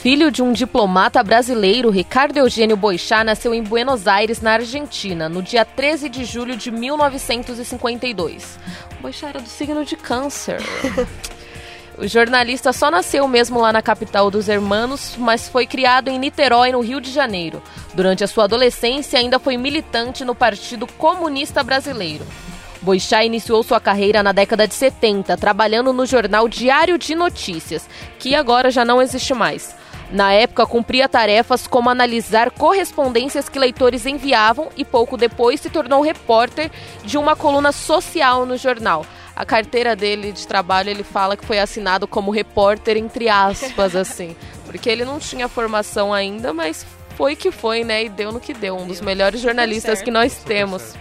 [0.01, 5.43] Filho de um diplomata brasileiro, Ricardo Eugênio Boixá nasceu em Buenos Aires, na Argentina, no
[5.43, 8.57] dia 13 de julho de 1952.
[8.99, 10.59] Boixá era do signo de câncer.
[11.97, 16.71] O jornalista só nasceu mesmo lá na capital dos Hermanos, mas foi criado em Niterói,
[16.71, 17.61] no Rio de Janeiro.
[17.93, 22.25] Durante a sua adolescência, ainda foi militante no Partido Comunista Brasileiro.
[22.81, 27.87] Boixá iniciou sua carreira na década de 70, trabalhando no jornal Diário de Notícias,
[28.17, 29.75] que agora já não existe mais.
[30.11, 36.01] Na época, cumpria tarefas como analisar correspondências que leitores enviavam e pouco depois se tornou
[36.01, 36.69] repórter
[37.03, 39.05] de uma coluna social no jornal.
[39.33, 44.35] A carteira dele de trabalho, ele fala que foi assinado como repórter, entre aspas, assim.
[44.65, 48.03] Porque ele não tinha formação ainda, mas foi que foi, né?
[48.03, 48.75] E deu no que deu.
[48.75, 50.93] Um dos melhores jornalistas que nós temos.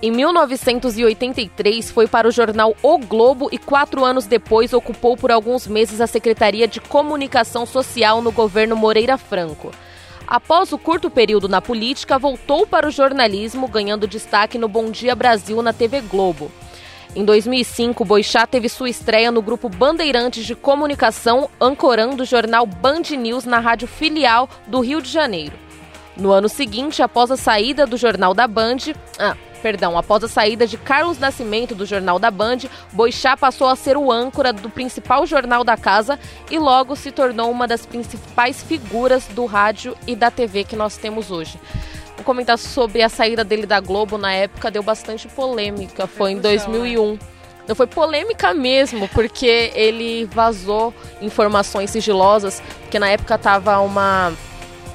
[0.00, 5.66] Em 1983, foi para o jornal O Globo e quatro anos depois ocupou por alguns
[5.66, 9.72] meses a Secretaria de Comunicação Social no governo Moreira Franco.
[10.24, 15.16] Após o curto período na política, voltou para o jornalismo, ganhando destaque no Bom Dia
[15.16, 16.48] Brasil na TV Globo.
[17.16, 23.16] Em 2005, Boixá teve sua estreia no grupo Bandeirantes de Comunicação, ancorando o jornal Band
[23.18, 25.67] News na rádio filial do Rio de Janeiro.
[26.18, 28.78] No ano seguinte, após a saída do Jornal da Band,
[29.20, 32.58] ah, perdão, após a saída de Carlos Nascimento do Jornal da Band,
[32.92, 36.18] Boixá passou a ser o âncora do principal jornal da casa
[36.50, 40.96] e logo se tornou uma das principais figuras do rádio e da TV que nós
[40.96, 41.56] temos hoje.
[42.16, 46.40] Vou comentar sobre a saída dele da Globo na época, deu bastante polêmica, foi em
[46.40, 47.16] 2001.
[47.68, 54.32] Não foi polêmica mesmo, porque ele vazou informações sigilosas, porque na época tava uma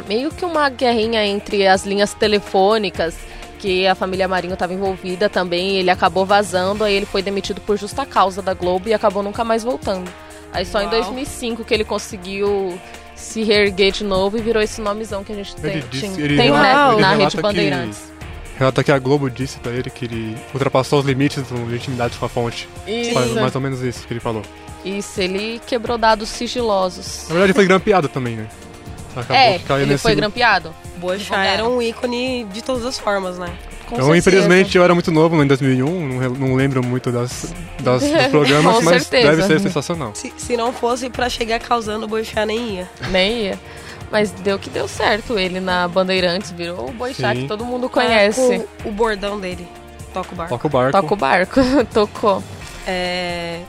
[0.07, 3.15] meio que uma guerrinha entre as linhas telefônicas,
[3.59, 7.77] que a família Marinho estava envolvida também, ele acabou vazando, aí ele foi demitido por
[7.77, 10.09] justa causa da Globo e acabou nunca mais voltando.
[10.51, 10.91] Aí só em Uau.
[11.01, 12.77] 2005 que ele conseguiu
[13.15, 16.25] se reerguer de novo e virou esse nomezão que a gente tem, Ele disse- tinha-
[16.25, 18.13] ele tem né, relata- ele na Rede que- Bandeirantes.
[18.59, 22.25] Relata que a Globo disse pra ele que ele ultrapassou os limites de intimidade com
[22.25, 22.67] a fonte.
[22.85, 24.43] Isso, Mais, mais ou menos isso que ele falou.
[24.85, 27.25] isso, ele quebrou dados sigilosos.
[27.29, 28.47] Na verdade, foi grampeado também, né?
[29.15, 30.03] Acabou é, que ele nesse...
[30.03, 30.73] foi grampeado?
[30.95, 31.43] Divulgaram.
[31.43, 33.47] era um ícone de todas as formas, né?
[33.87, 34.17] Com Então, certeza.
[34.17, 38.27] infelizmente, eu era muito novo em 2001, não, re- não lembro muito das, das- dos
[38.31, 39.29] programas, mas certeza.
[39.35, 40.11] deve ser sensacional.
[40.15, 42.89] Se, se não fosse pra chegar causando, o Boixá nem ia.
[43.11, 43.59] Nem ia.
[44.09, 45.37] Mas deu que deu certo.
[45.37, 48.39] Ele na Bandeirantes virou o Boixá que todo mundo conhece.
[48.63, 49.67] Ah, com o bordão dele.
[50.13, 50.49] Toca o barco.
[50.53, 50.91] Toca o barco.
[51.01, 51.59] Toca o barco.
[51.93, 52.43] Tocou.
[52.87, 53.59] É,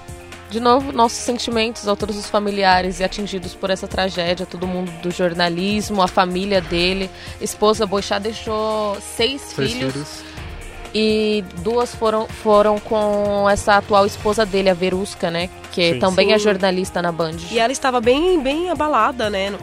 [0.54, 4.88] De novo, nossos sentimentos a todos os familiares e atingidos por essa tragédia, todo mundo
[5.02, 7.10] do jornalismo, a família dele.
[7.40, 10.08] Esposa Boixá deixou seis, Três filhos, filhos.
[10.94, 15.50] e duas foram, foram com essa atual esposa dele, a Verusca, né?
[15.72, 15.98] Que Sim.
[15.98, 16.44] também é Sim.
[16.44, 17.34] jornalista na Band.
[17.50, 19.50] E ela estava bem, bem abalada, né?
[19.50, 19.58] no-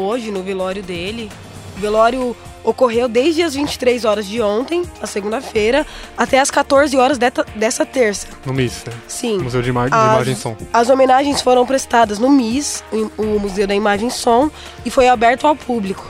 [0.00, 1.28] Hoje, no velório dele.
[1.76, 5.86] O velório ocorreu desde as 23 horas de ontem, a segunda-feira,
[6.18, 7.16] até as 14 horas
[7.54, 8.26] dessa terça.
[8.44, 8.92] No MIS, né?
[9.08, 9.38] Sim.
[9.38, 10.56] Museu de, Ima de As- Imagem e Som.
[10.72, 12.82] As homenagens foram prestadas no MIS,
[13.16, 14.50] o Museu da Imagem e Som,
[14.84, 16.04] e foi aberto ao público.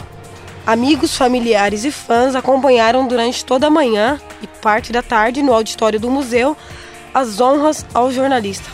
[0.67, 6.01] Amigos, familiares e fãs acompanharam durante toda a manhã e parte da tarde no auditório
[6.01, 6.57] do museu
[7.15, 8.69] as honras ao jornalista.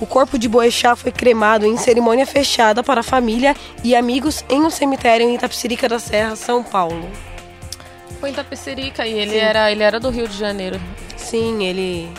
[0.00, 4.60] O corpo de Boechat foi cremado em cerimônia fechada para a família e amigos em
[4.62, 7.08] um cemitério em Itapecerica da Serra, São Paulo.
[8.20, 9.38] Foi em Tapecerica e ele Sim.
[9.38, 10.80] era, ele era do Rio de Janeiro.
[11.16, 12.10] Sim, ele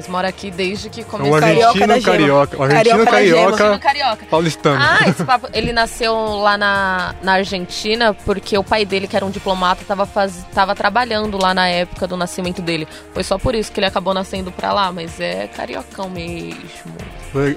[0.00, 1.38] Mas mora aqui desde que um começou.
[1.38, 2.56] Carioca da argentino carioca.
[2.56, 4.80] O argentino Carioca carioca, paulistano.
[4.80, 5.46] Ah, esse papo.
[5.52, 10.06] Ele nasceu lá na, na Argentina porque o pai dele, que era um diplomata, tava,
[10.06, 12.88] faz, tava trabalhando lá na época do nascimento dele.
[13.12, 16.96] Foi só por isso que ele acabou nascendo pra lá, mas é cariocão mesmo.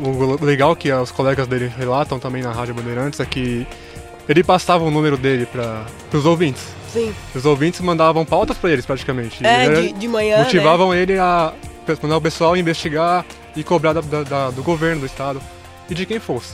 [0.01, 3.65] O legal que os colegas dele relatam também na Rádio Bandeirantes é que
[4.27, 6.61] ele passava o número dele para os ouvintes.
[6.91, 9.45] sim, Os ouvintes mandavam pautas para eles, praticamente.
[9.45, 10.43] É de, de manhã, né?
[10.43, 11.53] motivavam ele a
[12.01, 15.41] mandar o pessoal investigar e cobrar da- da- da- do governo, do estado
[15.89, 16.53] e de quem fosse.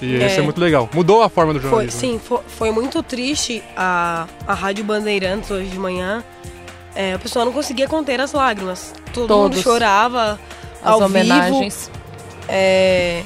[0.00, 0.26] E É.
[0.26, 0.88] isso é muito legal.
[0.92, 2.00] Mudou a forma do Foi, jornalismo.
[2.00, 6.24] sim, foi, foi muito triste a, a Rádio Bandeirantes hoje de manhã.
[6.94, 8.92] É, o pessoal não conseguia conter as lágrimas.
[9.14, 9.56] Todo Todos.
[9.56, 10.38] mundo chorava
[10.82, 11.88] As ao homenagens.
[11.88, 12.00] vivo.
[12.48, 13.22] É,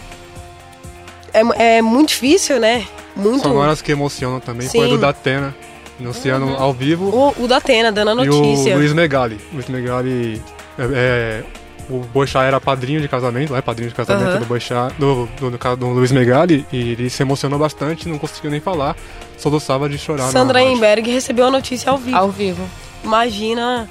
[1.33, 2.87] é, é muito difícil, né?
[3.17, 3.43] Muito.
[3.43, 4.69] São horas que emocionam também.
[4.69, 4.79] Sim.
[4.81, 5.55] Foi do Datena,
[5.99, 7.07] anunciando ao vivo.
[7.39, 8.75] O, o da Atena dando a E notícia.
[8.75, 9.41] o Luiz Megali.
[9.53, 10.43] Luiz Megali.
[10.79, 11.45] É, é,
[11.89, 14.39] o Boixá era padrinho de casamento, é padrinho de casamento Aham.
[14.41, 18.19] do Boixá, do, do, no caso do Luiz Megali, e ele se emocionou bastante, não
[18.19, 18.97] conseguiu nem falar,
[19.39, 20.31] soluçava de chorar.
[20.31, 20.63] Sandra.
[20.63, 22.17] Emberg recebeu a notícia ao vivo.
[22.17, 22.69] Ao vivo.
[23.05, 23.89] Imagina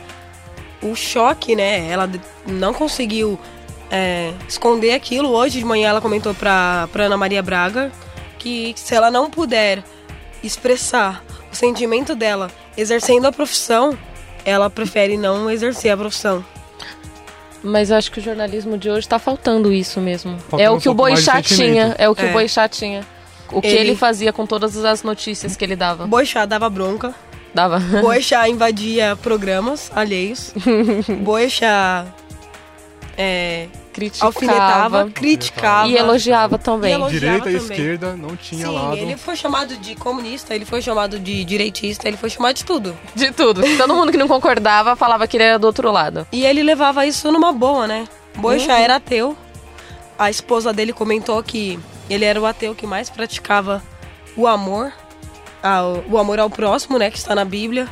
[0.82, 1.90] o choque, né?
[1.90, 2.10] Ela
[2.46, 3.40] não conseguiu
[3.90, 5.30] é, esconder aquilo.
[5.30, 7.92] Hoje de manhã ela comentou pra, pra Ana Maria Braga
[8.38, 9.84] que se ela não puder
[10.44, 13.98] expressar o sentimento dela exercendo a profissão,
[14.44, 16.46] ela prefere não exercer a profissão.
[17.66, 20.38] Mas eu acho que o jornalismo de hoje tá faltando isso mesmo.
[20.38, 21.96] Faltando é o um que o mais de Boixá tinha.
[21.98, 22.30] É o que É.
[22.30, 23.04] o Boixá tinha.
[23.52, 23.96] O que Ele- ele...
[23.96, 26.06] fazia com todas as notícias que ele dava.
[26.08, 27.14] Boixá dava bronca.
[27.54, 27.80] Dava.
[28.02, 30.54] Boixá invadia programas alheios.
[31.24, 32.06] Boixá
[33.18, 34.26] é, Criticava.
[34.28, 35.88] alfinetava, criticava.
[35.88, 36.92] E elogiava também.
[36.92, 38.98] E elogiava Direita e esquerda não tinha Sim, lado.
[38.98, 42.94] ele foi chamado de comunista, ele foi chamado de direitista, ele foi chamado de tudo.
[43.16, 43.62] De tudo.
[43.78, 46.28] Todo mundo que não concordava falava que ele era do outro lado.
[46.30, 48.06] E ele levava isso numa boa, né?
[48.36, 49.38] Boixá era ateu.
[50.20, 51.80] A esposa dele comentou que
[52.10, 53.82] ele era o ateu que mais praticava
[54.36, 54.92] o amor,
[55.64, 57.10] ao- o amor ao próximo, né?
[57.10, 57.88] Que está na Bíblia.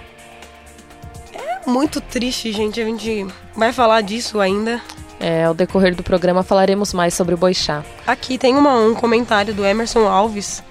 [1.34, 2.82] É muito triste, gente.
[2.82, 4.82] A gente vai falar disso ainda.
[5.26, 7.82] É, ao decorrer do programa falaremos mais sobre o Boixá.
[8.06, 10.62] Aqui tem uma- um comentário do Emerson Alves.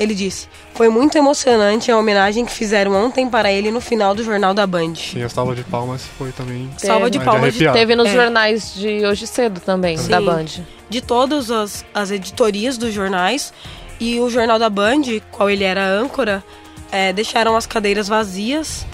[0.00, 4.24] Ele disse: Foi muito emocionante a homenagem que fizeram ontem para ele no final do
[4.24, 4.94] Jornal da Band.
[4.96, 6.68] Sim, a salva de palmas foi também.
[6.76, 7.70] Salva de Mas palmas de.
[7.70, 8.12] Teve nos É.
[8.14, 10.08] jornais de hoje cedo também, Sim.
[10.08, 10.46] da Band.
[10.88, 13.52] de todas as, as editorias dos jornais.
[14.00, 16.42] E o Jornal da Band, qual ele era âncora,
[16.90, 18.84] é, deixaram as cadeiras vazias.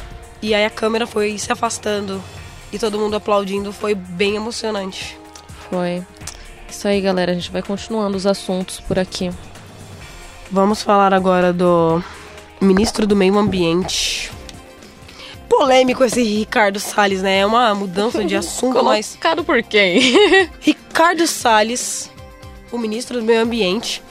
[0.43, 2.21] E aí a câmera foi se afastando
[2.77, 3.73] e todo mundo aplaudindo.
[3.73, 5.19] Foi bem emocionante.
[5.69, 6.03] Foi.
[6.69, 7.33] Isso aí, galera.
[7.33, 9.31] A gente vai continuando os assuntos por aqui.
[10.51, 12.03] Vamos falar agora do
[12.61, 14.31] ministro do Meio Ambiente.
[15.49, 17.39] Polêmico esse Ricardo Salles, né?
[17.39, 20.01] É uma mudança de assunto, mas Colocado por quem?
[20.61, 22.11] Ricardo Salles,
[22.71, 24.03] o ministro do Meio Ambiente.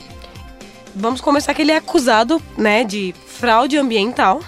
[0.95, 4.41] Vamos começar que ele é acusado, né, de fraude ambiental.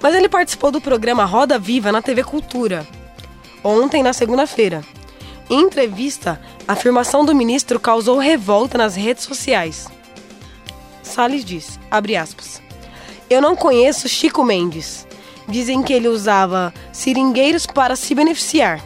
[0.00, 2.86] Mas ele participou do programa Roda Viva na TV Cultura,
[3.66, 4.84] ontem, na segunda-feira.
[5.50, 9.86] Em entrevista, a afirmação do ministro causou revolta nas redes sociais.
[11.02, 12.60] Salles abre aspas,
[13.30, 15.06] Eu não conheço Chico Mendes.
[15.48, 18.84] Dizem que ele usava seringueiros para se beneficiar.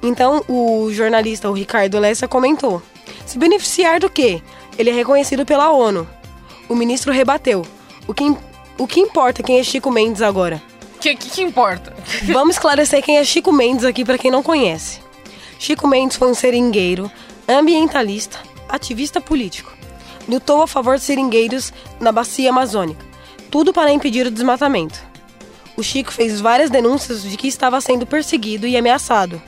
[0.00, 2.80] Então o jornalista, o Ricardo Lessa, comentou:
[3.26, 4.40] Se beneficiar do quê?
[4.78, 6.08] Ele é reconhecido pela ONU.
[6.68, 7.66] O ministro rebateu:
[8.06, 8.24] O que,
[8.78, 10.62] o que importa quem é Chico Mendes agora?
[11.02, 11.92] Que, que, que importa?
[12.32, 15.00] Vamos esclarecer quem é Chico Mendes aqui para quem não conhece.
[15.58, 17.10] Chico Mendes foi um seringueiro,
[17.48, 18.38] ambientalista,
[18.68, 19.72] ativista político.
[20.28, 23.04] Lutou a favor de seringueiros na bacia amazônica.
[23.50, 24.96] Tudo para impedir o desmatamento.
[25.76, 29.42] O Chico fez várias denúncias de que estava sendo perseguido e ameaçado.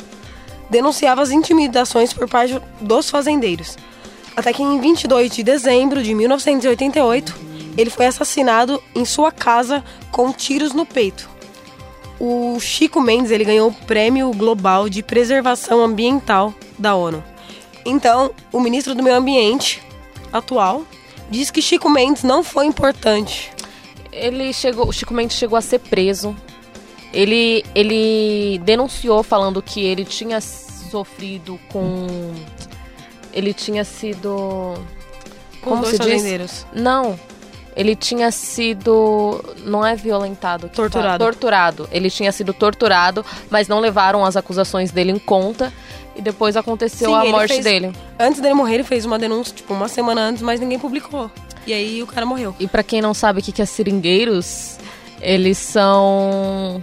[0.69, 3.77] Denunciava as intimidações por parte dos fazendeiros.
[4.35, 7.33] Até que em 22 de dezembro de 1988,
[7.79, 11.33] ele foi assassinado em sua casa com tiros no peito.
[12.27, 17.23] O Chico Mendes ele ganhou o Prêmio Global de Preservação Ambiental da ONU.
[17.85, 19.83] Então, o ministro do Meio Ambiente
[20.33, 20.87] atual
[21.29, 23.53] diz que Chico Mendes não foi importante.
[24.11, 26.35] Ele chegou, o Chico Mendes chegou a ser preso.
[27.13, 32.33] Ele, ele denunciou falando que ele tinha sofrido com.
[33.35, 34.77] Ele tinha sido.
[35.61, 36.67] Com Como os se dois diz?
[36.73, 37.21] Não.
[37.77, 39.45] Ele tinha sido.
[39.65, 40.69] Não é violentado.
[40.69, 41.19] Torturado.
[41.19, 41.19] fala.
[41.19, 41.89] Torturado.
[41.91, 45.73] Ele tinha sido torturado, mas não levaram as acusações dele em conta.
[46.17, 47.93] E depois aconteceu Sim, a morte fez- dele.
[48.19, 51.29] Antes dele morrer, ele fez uma denúncia, tipo, uma semana antes, mas ninguém publicou.
[51.67, 52.55] E aí o cara morreu.
[52.61, 54.77] E pra quem não sabe o que que é seringueiros,
[55.21, 56.81] eles são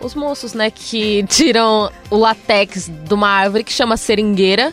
[0.00, 4.72] os moços, né, que tiram o latex de uma árvore que chama seringueira,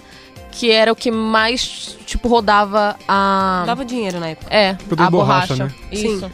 [0.58, 3.64] que era o que mais, tipo, rodava a...
[3.66, 4.48] Dava dinheiro na época.
[4.54, 5.76] É, Produz a borracha, borracha.
[5.76, 5.88] né?
[5.92, 6.20] Isso.
[6.20, 6.32] Sim.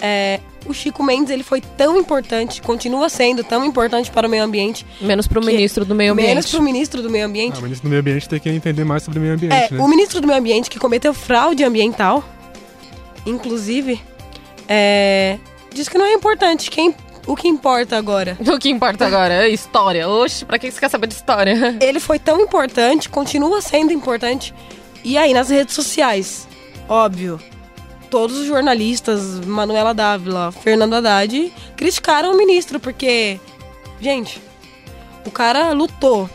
[0.00, 4.44] É, o Chico Mendes ele foi tão importante, continua sendo tão importante para o meio
[4.44, 6.50] ambiente, Menos pro Que- ministro do meio menos ambiente.
[6.50, 7.58] para o ministro do meio Ah, ambiente.
[7.58, 9.80] o ministro do meio ambiente tem que entender mais sobre o meio ambiente, É, né?
[9.80, 12.22] o ministro do meio ambiente que cometeu fraude ambiental,
[13.24, 14.00] inclusive,
[14.68, 15.38] é,
[15.72, 16.70] diz que não é importante.
[16.70, 16.94] Quem,
[17.26, 18.36] o que importa agora?
[18.40, 20.08] O que importa agora é história.
[20.08, 21.76] Oxe, pra que você quer saber de história?
[21.80, 24.54] Ele foi tão importante, continua sendo importante.
[25.04, 26.48] E aí, nas redes sociais,
[26.88, 27.40] óbvio,
[28.10, 33.40] todos os jornalistas, Manuela Dávila, Fernando Haddad, criticaram o ministro, porque,
[34.00, 34.40] gente,
[35.24, 36.28] o cara lutou.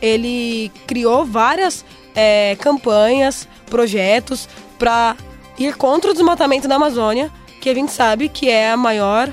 [0.00, 5.16] Ele criou várias é, campanhas, projetos pra
[5.58, 7.30] ir contra o desmatamento da Amazônia,
[7.60, 9.32] que a gente sabe que é a maior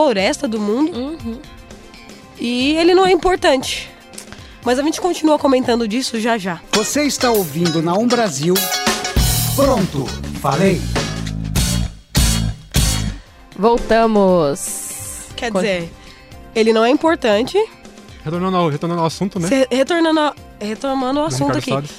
[0.00, 0.94] floresta do mundo.
[0.94, 1.40] Uhum.
[2.38, 3.88] E ele não é importante.
[4.62, 6.60] Mas a gente continua comentando disso já já.
[6.72, 8.52] Você está ouvindo na Um Brasil.
[9.54, 10.04] Pronto,
[10.42, 10.82] falei.
[13.58, 15.28] Voltamos.
[15.34, 15.90] Quer Con- dizer,
[16.54, 17.56] ele não é importante.
[18.22, 19.48] Retornando ao, retornando ao assunto, né?
[19.48, 21.70] Se- Retornando, a- retomando o do assunto aqui.
[21.70, 21.90] Salles.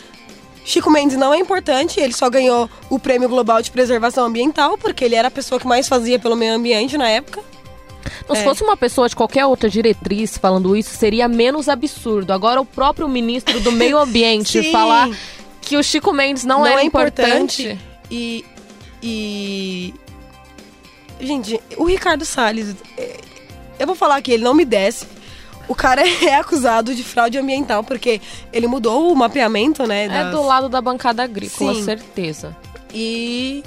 [0.64, 5.04] Chico Mendes não é importante, ele só ganhou o Prêmio Global de Preservação Ambiental, porque
[5.04, 7.42] ele era a pessoa que mais fazia pelo meio ambiente na época.
[8.36, 8.44] Se É.
[8.44, 12.32] fosse uma pessoa de qualquer outra diretriz falando isso, seria menos absurdo.
[12.34, 15.10] Agora, o próprio ministro do Meio Ambiente falar
[15.62, 17.64] que o Chico Mendes não, Não era é importante.
[17.64, 17.80] importante.
[18.12, 18.46] E.
[19.04, 19.94] E.
[21.20, 22.76] Gente, o Ricardo Salles.
[22.98, 23.18] é,
[23.80, 25.06] Eu vou falar que ele não me desce.
[25.68, 28.22] O cara é acusado de fraude ambiental, porque
[28.54, 30.06] ele mudou o mapeamento, né?
[30.06, 31.84] É das- do lado da bancada agrícola, Sim.
[31.84, 32.56] certeza.
[32.94, 33.64] E.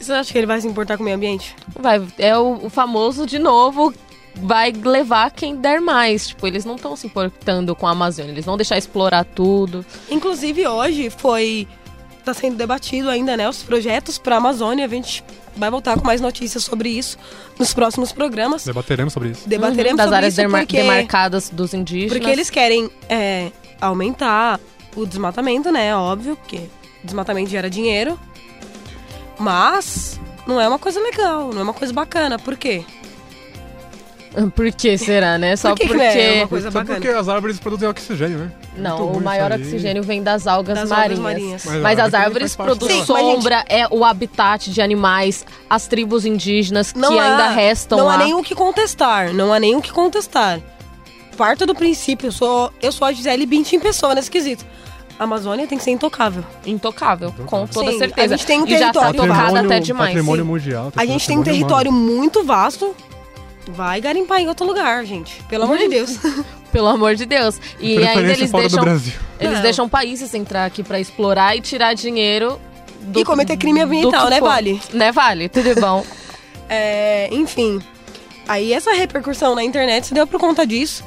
[0.00, 1.54] Você acha que ele vai se importar com o meio ambiente?
[1.78, 3.92] Vai, é o, o famoso, de novo,
[4.34, 6.28] vai levar quem der mais.
[6.28, 9.84] Tipo, eles não estão se importando com a Amazônia, eles vão deixar explorar tudo.
[10.10, 11.68] Inclusive, hoje foi.
[12.24, 13.48] Tá sendo debatido ainda, né?
[13.48, 14.84] Os projetos para a Amazônia.
[14.84, 15.24] A gente
[15.56, 17.16] vai voltar com mais notícias sobre isso
[17.58, 18.64] nos próximos programas.
[18.64, 19.48] Debateremos sobre isso.
[19.48, 22.12] Debateremos Uhum, das sobre áreas isso demar- porque, demarcadas dos indígenas.
[22.18, 24.60] porque eles querem é, aumentar
[24.94, 25.96] o desmatamento, né?
[25.96, 26.60] Óbvio, porque
[27.02, 28.18] desmatamento gera dinheiro.
[29.40, 32.38] Mas não é uma coisa legal, não é uma coisa bacana.
[32.38, 32.84] Por quê?
[34.54, 35.56] Por que será, né?
[35.56, 36.04] Só Por que que porque.
[36.04, 37.00] não é uma coisa Só bacana?
[37.00, 38.52] porque as árvores produzem oxigênio, né?
[38.76, 41.18] Não, o maior oxigênio vem das algas Das marinhas.
[41.18, 41.64] algas marinhas.
[41.64, 46.24] Mas Mas a as árvore árvores produzem sombra, é o habitat de animais, as tribos
[46.24, 48.14] indígenas Não que há- ainda restam Não lá.
[48.14, 50.60] há nem o que contestar, não há nem o que contestar.
[51.36, 54.64] Parto do princípio, eu sou, eu sou a Gisele Bündchen em pessoa nesse quesito.
[55.20, 56.42] A Amazônia tem que ser intocável.
[56.64, 58.34] Intocável, com toda Sim, certeza.
[58.34, 60.08] a gente tem um e já tá território tocada Patrimônio- até demais.
[60.14, 60.50] Patrimônio sim.
[60.50, 60.92] mundial.
[60.96, 62.16] A gente tem um território humano.
[62.16, 62.96] muito vasto.
[63.68, 65.42] Vai garimpar em outro lugar, gente.
[65.42, 66.18] Pelo amor de Deus.
[66.72, 67.60] Pelo amor de Deus.
[67.78, 68.82] E ainda eles deixam,
[69.38, 69.60] eles Não.
[69.60, 72.58] deixam países entrar aqui pra explorar e tirar dinheiro
[73.02, 74.48] do E cometer crime ambiental, né, for.
[74.48, 74.80] Vale?
[74.94, 75.48] Né, Vale?
[75.50, 76.02] Tudo bom.
[76.72, 77.82] É, enfim.
[78.46, 81.02] Aí essa repercussão na internet se deu por conta disso.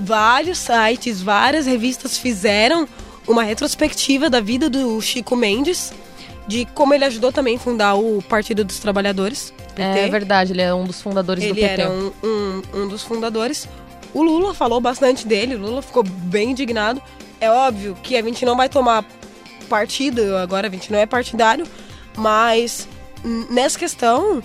[0.00, 2.88] Vários sites, várias revistas fizeram
[3.26, 5.92] uma retrospectiva da vida do Chico Mendes,
[6.46, 9.52] de como ele ajudou também a fundar o Partido dos Trabalhadores.
[9.76, 11.80] é verdade, ele é um dos fundadores do Ele PT.
[11.82, 13.68] era um, um, um dos fundadores.
[14.12, 17.02] O Lula falou bastante dele, o Lula ficou bem indignado.
[17.40, 19.04] É óbvio que a gente não vai tomar
[19.68, 21.66] partido, agora a gente não é partidário,
[22.16, 22.86] mas
[23.50, 24.42] nessa questão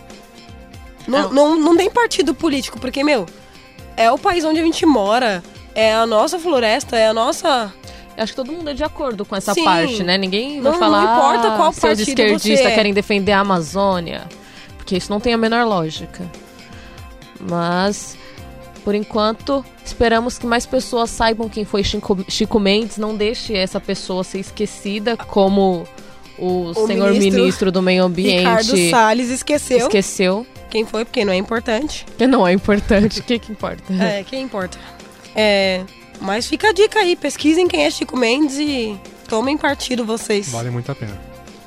[1.07, 1.33] não, Não.
[1.33, 3.25] não, não tem partido político, porque, meu,
[3.97, 5.43] é o país onde a gente mora,
[5.75, 7.73] é a nossa floresta, é a nossa.
[8.19, 9.63] Acho que todo mundo é de acordo com essa Sim.
[9.63, 10.17] parte, né?
[10.17, 13.39] Ninguém vai Não- não falar importa qual "Ah, seus partido esquerdistas é." querem defender a
[13.39, 14.23] Amazônia.
[14.77, 16.29] Porque isso não tem a menor lógica.
[17.39, 18.17] Mas,
[18.84, 22.97] por enquanto, esperamos que mais pessoas saibam quem foi Chico, Chico Mendes.
[22.97, 25.86] Não deixe essa pessoa ser esquecida como
[26.38, 30.47] o, O senhor ministro ministro, do meio ambiente Ricardo Salles esqueceu esqueceu.
[30.69, 32.05] quem foi, porque não é importante.
[32.17, 33.19] Que não é importante.
[33.19, 33.84] O que, que importa?
[33.93, 34.77] É, quem importa?
[35.36, 35.84] É,
[36.21, 40.49] mas fica a dica aí, pesquisem quem é Chico Mendes e tomem partido vocês.
[40.51, 41.17] Vale muito a pena.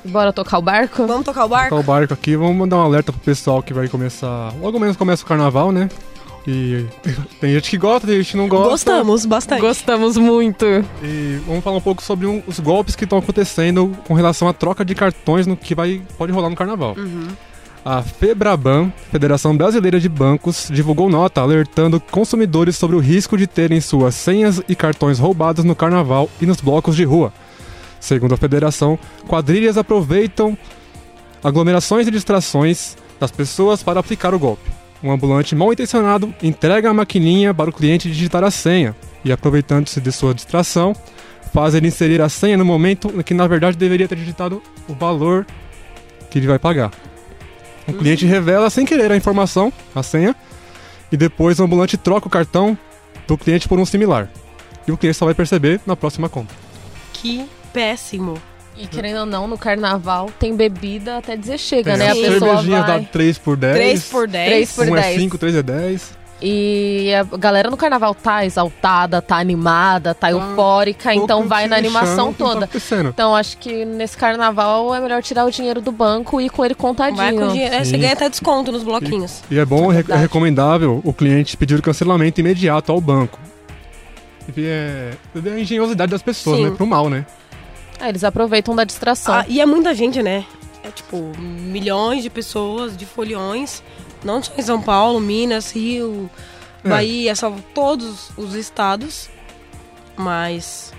[0.05, 1.07] Bora tocar o barco?
[1.07, 1.75] Vamos tocar o Tocar barco?
[1.79, 4.53] o barco aqui, vamos mandar um alerta pro pessoal que vai começar.
[4.61, 5.89] Logo menos começa o carnaval, né?
[6.45, 6.85] E
[7.39, 8.69] tem gente que gosta, tem gente que não gosta.
[8.69, 9.61] Gostamos bastante.
[9.61, 10.65] Gostamos muito.
[11.01, 14.53] E vamos falar um pouco sobre um- os golpes que estão acontecendo com relação à
[14.53, 16.95] troca de cartões no que vai pode rolar no carnaval.
[17.85, 23.81] A Febraban, Federação Brasileira de Bancos, divulgou nota alertando consumidores sobre o risco de terem
[23.81, 27.33] suas senhas e cartões roubados no carnaval e nos blocos de rua.
[27.99, 30.57] Segundo a federação, quadrilhas aproveitam
[31.43, 34.71] aglomerações e distrações das pessoas para aplicar o golpe.
[35.03, 39.99] Um ambulante mal intencionado entrega a maquininha para o cliente digitar a senha e, aproveitando-se
[39.99, 40.95] de sua distração,
[41.53, 44.93] faz ele inserir a senha no momento em que na verdade deveria ter digitado o
[44.93, 45.45] valor
[46.29, 46.91] que ele vai pagar.
[47.87, 50.35] O cliente revela sem querer a informação, a senha,
[51.11, 52.77] e depois o ambulante troca o cartão
[53.27, 54.29] do cliente por um similar.
[54.87, 56.55] E o cliente só vai perceber na próxima compra.
[57.13, 58.41] Que péssimo.
[58.75, 62.07] E querendo ou não, no carnaval tem bebida até dizer chega, Tem né?
[62.07, 62.99] A as pessoa cervejinhas vai.
[63.01, 63.75] da 3 por 10.
[63.75, 64.49] 3 por 10.
[64.49, 65.21] Três por um é 10.
[65.21, 66.11] 5, 3 é 10.
[66.45, 72.33] E a galera no carnaval tá exaltada, tá animada, tá eufórica, então vai na animação
[72.33, 72.69] tá toda.
[73.07, 76.65] Então acho que nesse carnaval é melhor tirar o dinheiro do banco e ir com
[76.65, 77.15] ele contadinho.
[77.15, 77.73] Vai com dinheiro.
[77.73, 79.41] É, você ganha até desconto nos bloquinhos.
[79.49, 83.39] E é bom, É é, recomendável o cliente pedir o cancelamento imediato ao banco.
[84.57, 85.13] E é,
[85.45, 86.65] é a engenhosidade das pessoas, Sim.
[86.65, 86.71] né?
[86.71, 87.25] Pro mal, né?
[88.01, 89.33] É, eles aproveitam da distração.
[89.33, 90.43] Ah, e é muita gente, né?
[90.83, 93.81] É tipo, milhões de pessoas, de foliões.
[94.23, 96.29] Não só em São Paulo, Minas, Rio,
[96.83, 96.89] É.
[96.89, 99.29] Bahia, só todos os estados.
[100.17, 100.93] Mas.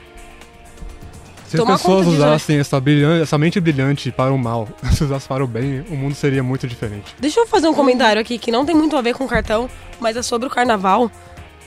[1.48, 2.26] Se as pessoas disso, né?
[2.26, 5.94] usassem essa, brilhante, essa mente brilhante para o mal, se usassem para o bem, o
[5.94, 7.14] mundo seria muito diferente.
[7.20, 9.70] Deixa eu fazer um comentário aqui que não tem muito a ver com cartão,
[10.00, 11.10] mas é sobre o carnaval.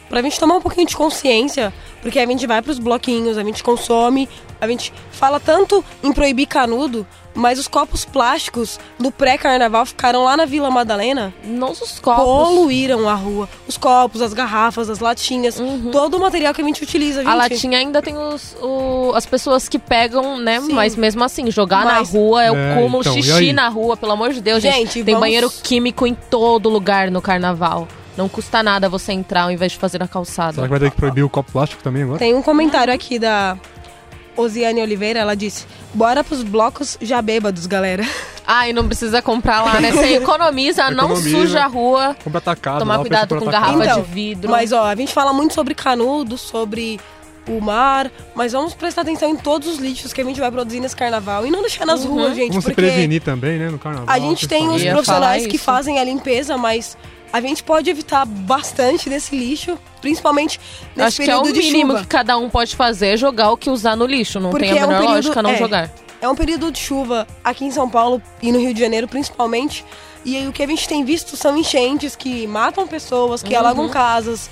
[0.10, 3.62] Pra gente tomar um pouquinho de consciência, porque a gente vai pros bloquinhos, a gente
[3.64, 4.28] consome,
[4.62, 7.06] a gente fala tanto em proibir canudo,
[7.36, 12.24] mas os copos plásticos do pré-carnaval ficaram lá na Vila Madalena, Não os copos.
[12.24, 13.48] poluíram a rua.
[13.68, 17.28] Os copos, as garrafas, as latinhas, todo o material que a gente utiliza, gente.
[17.28, 17.32] Uhum.
[17.34, 20.62] A latinha ainda tem os, o- as pessoas que pegam, né?
[20.62, 20.72] Sim.
[20.74, 23.96] Mas mesmo assim, jogar Mas- na rua é o É, cúmulo, então, xixi na rua,
[23.98, 24.74] pelo amor de Deus, gente.
[24.76, 27.88] Gente, tem vamos- banheiro químico em todo lugar no carnaval.
[28.18, 30.54] Não custa nada você entrar ao invés de fazer na calçada.
[30.54, 32.18] Será que vai ter que proibir o copo plástico também agora?
[32.20, 33.58] Tem um comentário aqui da
[34.36, 38.04] Osiane Oliveira, ela disse: Bora pros blocos já bêbados, galera.
[38.50, 39.92] Ah, e não precisa comprar lá, né?
[39.92, 41.30] Você economiza, não Economiza.
[41.38, 42.16] suja a rua.
[42.24, 42.80] Compra atacado.
[42.80, 43.52] Tomar lá, cuidado com atacado.
[43.78, 44.50] garrafa Então, de vidro.
[44.50, 46.98] Mas ó, a gente fala muito sobre canudo, sobre
[47.46, 50.80] o mar, mas vamos prestar atenção em todos os lixos que a gente vai produzir
[50.80, 52.12] nesse carnaval e não deixar nas Uhum.
[52.12, 54.08] ruas, gente, Vamos se prevenir também, né, no carnaval.
[54.08, 56.98] a gente tem os profissionais que fazem a limpeza, mas
[57.32, 60.60] a gente pode evitar bastante desse lixo, principalmente
[60.96, 62.02] nesse Acho que é o período de mínimo chuva.
[62.02, 64.40] que cada um pode fazer, é jogar o que usar no lixo.
[64.40, 65.58] Não Porque tem a é um menor período- lógica não é.
[65.58, 65.92] jogar.
[66.20, 69.86] É um período de chuva aqui em São Paulo e no Rio de Janeiro, principalmente.
[70.26, 73.48] E aí o que a gente tem visto são enchentes que matam pessoas, Uhum.
[73.50, 74.50] que alagam casas.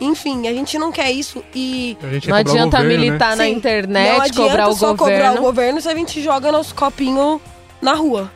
[0.00, 2.88] Enfim, a gente não quer isso e A gente Não quer cobrar o adianta governo,
[2.88, 2.96] né?
[3.08, 5.24] militar na Sim, internet, não adianta cobrar o só governo.
[5.24, 7.40] cobrar o governo se a gente joga nosso copinho
[7.82, 8.30] na rua.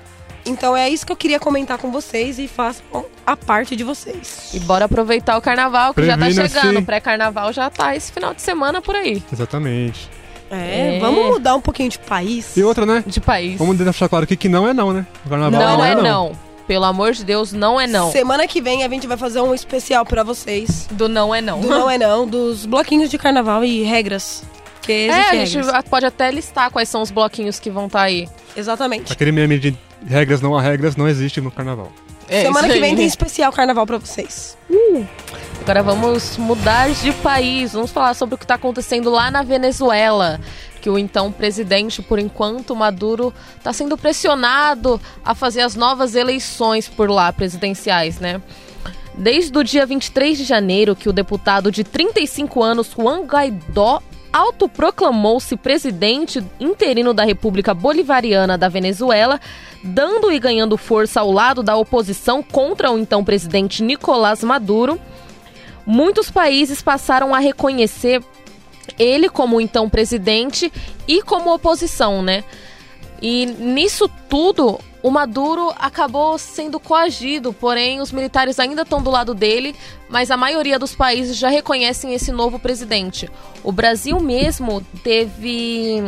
[0.44, 2.82] Então é isso que eu queria comentar com vocês e façam
[3.26, 4.50] a parte de vocês.
[4.52, 6.80] E bora aproveitar o carnaval que já tá chegando.
[6.80, 9.22] O pré-carnaval já tá esse final de semana por aí.
[9.32, 10.10] Exatamente.
[10.50, 10.98] É, É.
[11.00, 12.56] vamos mudar um pouquinho de país.
[12.56, 13.02] E outra, né?
[13.06, 13.56] De país.
[13.58, 15.06] Vamos deixar claro aqui que não é não, né?
[15.24, 16.32] O carnaval Não, é não.
[16.66, 18.10] Pelo amor de Deus, não é não.
[18.12, 20.86] Semana que vem a gente vai fazer um especial pra vocês.
[20.90, 21.60] Do não é não.
[21.60, 24.42] Do não é não, dos bloquinhos de carnaval e regras.
[24.80, 28.28] Que É, a gente pode até listar quais são os bloquinhos que vão estar aí.
[28.56, 29.12] Exatamente.
[29.12, 29.76] Aquele meme de
[30.06, 31.92] regras não há regras não existe no carnaval.
[32.28, 34.56] É Semana que vem tem especial carnaval pra vocês.
[35.60, 37.72] Agora vamos mudar de país.
[37.72, 40.40] Vamos falar sobre o que está acontecendo lá na Venezuela.
[40.80, 46.88] Que o então presidente, por enquanto, Maduro, está sendo pressionado a fazer as novas eleições
[46.88, 48.40] por lá, presidenciais, né?
[49.14, 55.56] Desde o dia 23 de janeiro, que o deputado de 35 anos, Juan Guaidó, autoproclamou-se
[55.56, 59.40] presidente interino da República Bolivariana da Venezuela,
[59.84, 64.98] dando e ganhando força ao lado da oposição contra o então presidente Nicolás Maduro
[65.86, 68.22] muitos países passaram a reconhecer
[68.98, 70.72] ele como então presidente
[71.06, 72.44] e como oposição, né?
[73.20, 79.34] E nisso tudo, o Maduro acabou sendo coagido, porém os militares ainda estão do lado
[79.34, 79.74] dele,
[80.08, 83.28] mas a maioria dos países já reconhecem esse novo presidente.
[83.64, 86.00] O Brasil mesmo teve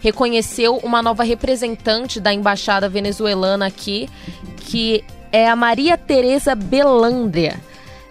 [0.00, 4.08] reconheceu uma nova representante da embaixada venezuelana aqui,
[4.56, 7.60] que é a Maria Tereza Belandria.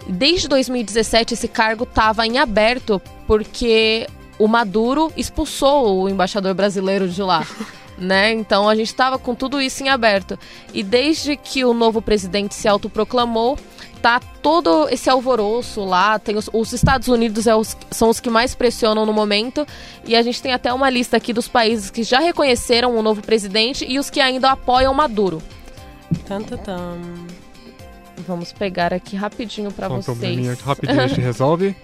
[0.08, 4.08] Desde 2017 esse cargo estava em aberto porque
[4.40, 7.46] o Maduro expulsou o embaixador brasileiro de lá.
[8.02, 8.32] Né?
[8.32, 10.38] Então a gente estava com tudo isso em aberto.
[10.74, 13.60] E desde que o novo presidente se autoproclamou,
[14.02, 16.18] tá todo esse alvoroço lá.
[16.18, 19.68] Tem os, os Estados Unidos é os- são os que mais pressionam no momento.
[20.04, 23.22] E a gente tem até uma lista aqui dos países que já reconheceram o novo
[23.22, 25.40] presidente e os que ainda apoiam Maduro.
[26.28, 26.98] Tan, tan, tan.
[28.28, 30.58] Vamos pegar aqui rapidinho para um vocês.
[30.58, 31.76] que rapidinho a gente resolve.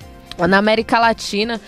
[0.49, 1.61] Na América Latina,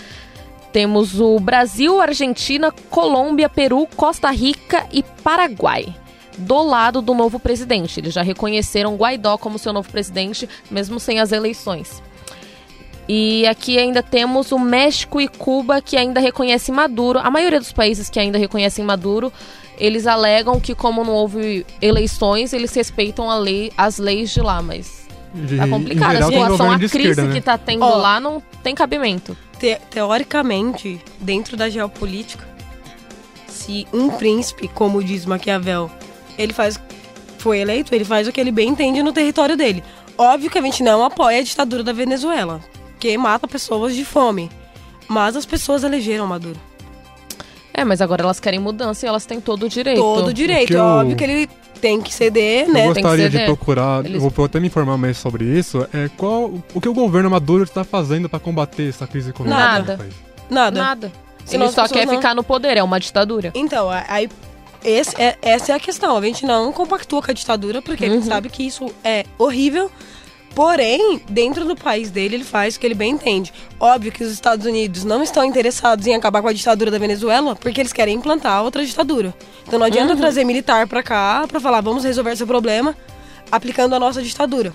[0.72, 5.96] temos o Brasil, Argentina, Colômbia, Peru, Costa Rica e Paraguai.
[6.38, 8.00] Do lado do novo presidente.
[8.00, 12.02] Eles já reconheceram Guaidó como seu novo presidente, mesmo sem as eleições.
[13.12, 17.18] E aqui ainda temos o México e Cuba, que ainda reconhecem Maduro.
[17.18, 19.34] A maioria dos países que ainda reconhecem Maduro,
[19.80, 25.09] eles alegam que, como não houve eleições, eles respeitam lei, as leis de lá, mas
[25.58, 26.12] tá em complicado.
[26.14, 27.34] geral, a situação, a crise esquerda, né?
[27.34, 27.96] que tá tendo Ó.
[27.98, 29.36] lá não tem cabimento.
[29.60, 32.48] Te- teoricamente, dentro da geopolítica,
[33.48, 35.90] se um príncipe, como diz Maquiavel,
[36.38, 36.80] ele faz
[37.38, 39.84] foi eleito, ele faz o que ele bem entende no território dele.
[40.18, 42.60] Óbvio que a gente não apoia a ditadura da Venezuela,
[43.00, 44.50] que mata pessoas de fome.
[45.08, 46.60] Mas as pessoas elegeram Maduro.
[47.74, 50.02] É, mas agora elas querem mudança e elas têm todo o direito.
[50.02, 50.68] Todo o direito.
[50.68, 51.50] que eu- Óbvio que ele
[51.80, 52.84] tem que ceder, Eu né?
[52.86, 56.10] tem que gostaria de procurar, Eles- eu vou até me informar mais sobre isso, é
[56.18, 59.92] qual o que o governo Maduro está fazendo para combater essa crise econômica Nada.
[59.94, 60.14] no país.
[60.50, 60.80] Nada.
[60.82, 61.12] Nada.
[61.46, 63.52] senão Ele só quer não- ficar no poder, é uma ditadura.
[63.56, 64.30] Então, aí
[64.84, 66.16] esse é- essa é a questão.
[66.16, 68.28] A gente não compactua com a ditadura porque a gente Uhum.
[68.30, 69.90] sabe que isso é horrível.
[70.56, 73.54] Porém, dentro do país dele, ele faz o que ele bem entende.
[73.80, 77.56] Óbvio que os Estados Unidos não estão interessados em acabar com a ditadura da Venezuela
[77.56, 79.34] porque eles querem implantar outra ditadura.
[79.68, 80.20] Então não adianta Uhum.
[80.20, 82.96] trazer militar pra cá pra falar vamos resolver esse problema
[83.52, 84.74] aplicando a nossa ditadura.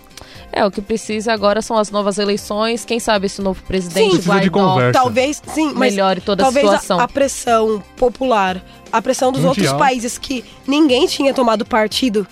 [0.53, 2.85] É, o que precisa agora são as novas eleições.
[2.85, 4.41] Quem sabe esse novo presidente Sim.
[4.41, 4.93] De conversa.
[4.93, 7.01] Talvez, sim, mas melhore toda a talvez situação.
[7.01, 8.62] a pressão popular,
[8.93, 9.66] a pressão dos Mundial.
[9.75, 12.25] outros países que ninguém tinha tomado partido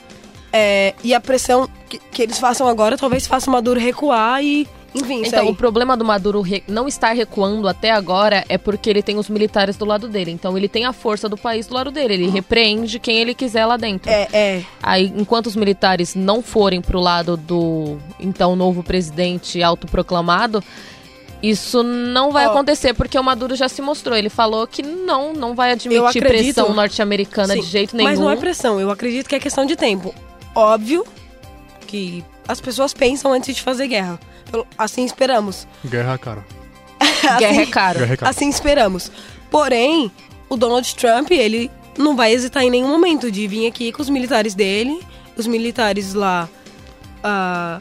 [0.52, 4.66] é, e a pressão que, que eles façam agora talvez faça o Maduro recuar e,
[4.94, 9.18] enfim, Então, o problema do Maduro não estar recuando até agora é porque ele tem
[9.18, 10.30] os militares do lado dele.
[10.30, 12.14] Então, ele tem a força do país do lado dele.
[12.14, 14.10] Ele repreende quem ele quiser lá dentro.
[14.10, 20.62] É, é, Aí, enquanto os militares não forem pro lado do então novo presidente autoproclamado,
[21.42, 22.50] isso não vai Ó.
[22.50, 24.16] acontecer, porque o Maduro já se mostrou.
[24.16, 28.10] Ele falou que não, não vai admitir pressão norte-americana de jeito nenhum.
[28.10, 30.14] Mas não é pressão, eu acredito que é questão de tempo.
[30.54, 31.04] Óbvio
[31.92, 34.18] que as pessoas pensam antes de fazer guerra.
[34.78, 35.66] Assim esperamos.
[35.84, 36.44] Guerra, cara.
[37.38, 37.98] Guerra é Assim- caro.
[38.00, 38.30] Guerra é cara.
[38.30, 39.12] Assim esperamos.
[39.50, 40.10] Porém,
[40.48, 44.08] o Donald Trump, ele não vai hesitar em nenhum momento de vir aqui com os
[44.08, 44.98] militares dele,
[45.36, 46.48] os militares lá.
[47.22, 47.78] ah,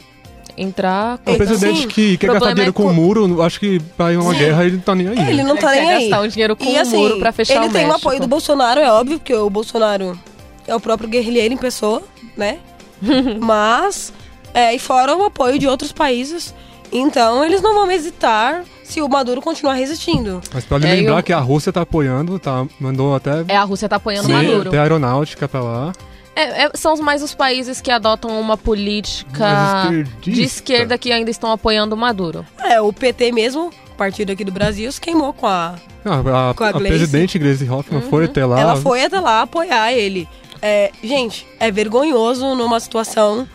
[0.58, 3.58] Entrar O Então, presidente sim, que quer gastar é dinheiro com co- o muro, acho
[3.58, 5.30] que pra ir uma guerra ele não tá nem aí.
[5.30, 6.10] ele não tá Ele nem quer aí.
[6.10, 8.20] gastar o dinheiro com e, o assim, muro pra fechar ele o tem o apoio
[8.20, 10.20] do Bolsonaro, é óbvio, porque o Bolsonaro
[10.68, 12.04] é o próprio guerrilheiro em pessoa,
[12.36, 12.60] né?
[13.40, 14.14] Mas,
[14.54, 16.54] é, e fora o apoio de outros países.
[16.92, 20.42] Então, eles não vão hesitar se o Maduro continuar resistindo.
[20.54, 23.64] Mas pode É, lembrar eu- que a Rússia tá apoiando, tá, mandou até, É, a
[23.64, 24.68] Rússia tá apoiando o Maduro.
[24.70, 25.94] até aeronáutica pra lá.
[26.36, 29.90] É, é, são mais os países que adotam uma política
[30.22, 32.46] de esquerda que ainda estão apoiando o Maduro.
[32.60, 35.76] É, o PT mesmo, partido aqui do Brasil, se queimou com a.
[36.06, 38.60] Ah, a, Com a a presidente Gleisi Hoffmann foi até lá.
[38.60, 40.28] Ela foi até lá apoiar ele.
[40.62, 43.48] É, gente, é vergonhoso numa situação.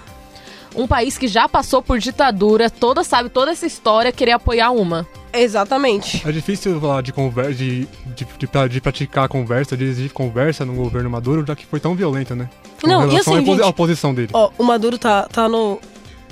[0.74, 5.06] Um país que já passou por ditadura, toda sabe toda essa história, querer apoiar uma.
[5.32, 6.22] Exatamente.
[6.26, 10.64] É difícil falar de, conver de, de, de, de praticar a conversa, de exigir conversa
[10.64, 12.48] no governo Maduro, já que foi tão violento, né?
[12.80, 14.28] Com Não, e assim, gente- à posição dele.
[14.34, 15.78] Ó, o Maduro tá, tá no,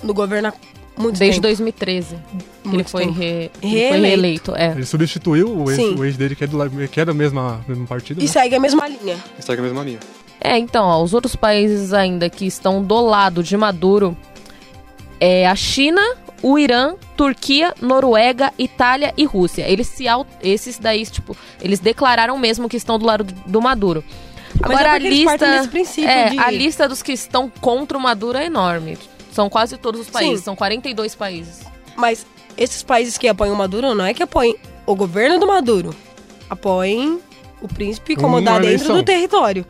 [0.02, 0.54] no governo há
[1.00, 1.48] muito Desde tempo.
[1.48, 2.16] 2013.
[2.62, 4.54] Que ele foi, re- ele foi Reeleito.
[4.56, 4.72] É.
[4.72, 5.94] Ele substituiu o ex, Sim.
[5.98, 6.58] o ex dele, que é do,
[6.88, 8.28] que é do mesma, mesmo partido, E né?
[8.30, 9.16] segue a mesma linha.
[9.38, 9.98] E segue a mesma linha.
[10.44, 14.14] É, então, ó, os outros países ainda que estão do lado de Maduro
[15.18, 16.02] é a China,
[16.42, 19.62] o Irã, Turquia, Noruega, Itália e Rússia.
[19.66, 20.04] Eles se
[20.42, 24.04] esses daí, tipo, eles declararam mesmo que estão do lado do- Maduro.
[24.60, 25.46] Mas Agora é a lista,
[26.02, 28.98] é, de- a lista dos que estão contra o Maduro é enorme.
[29.32, 30.44] São quase todos os países, Sim.
[30.44, 31.62] são 42 países.
[31.96, 35.96] Mas esses países que apoiam o Maduro não é que apoiem o governo do Maduro.
[36.50, 37.18] Apoiem
[37.62, 39.64] o príncipe dá dentro do território.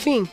[0.00, 0.28] Fim.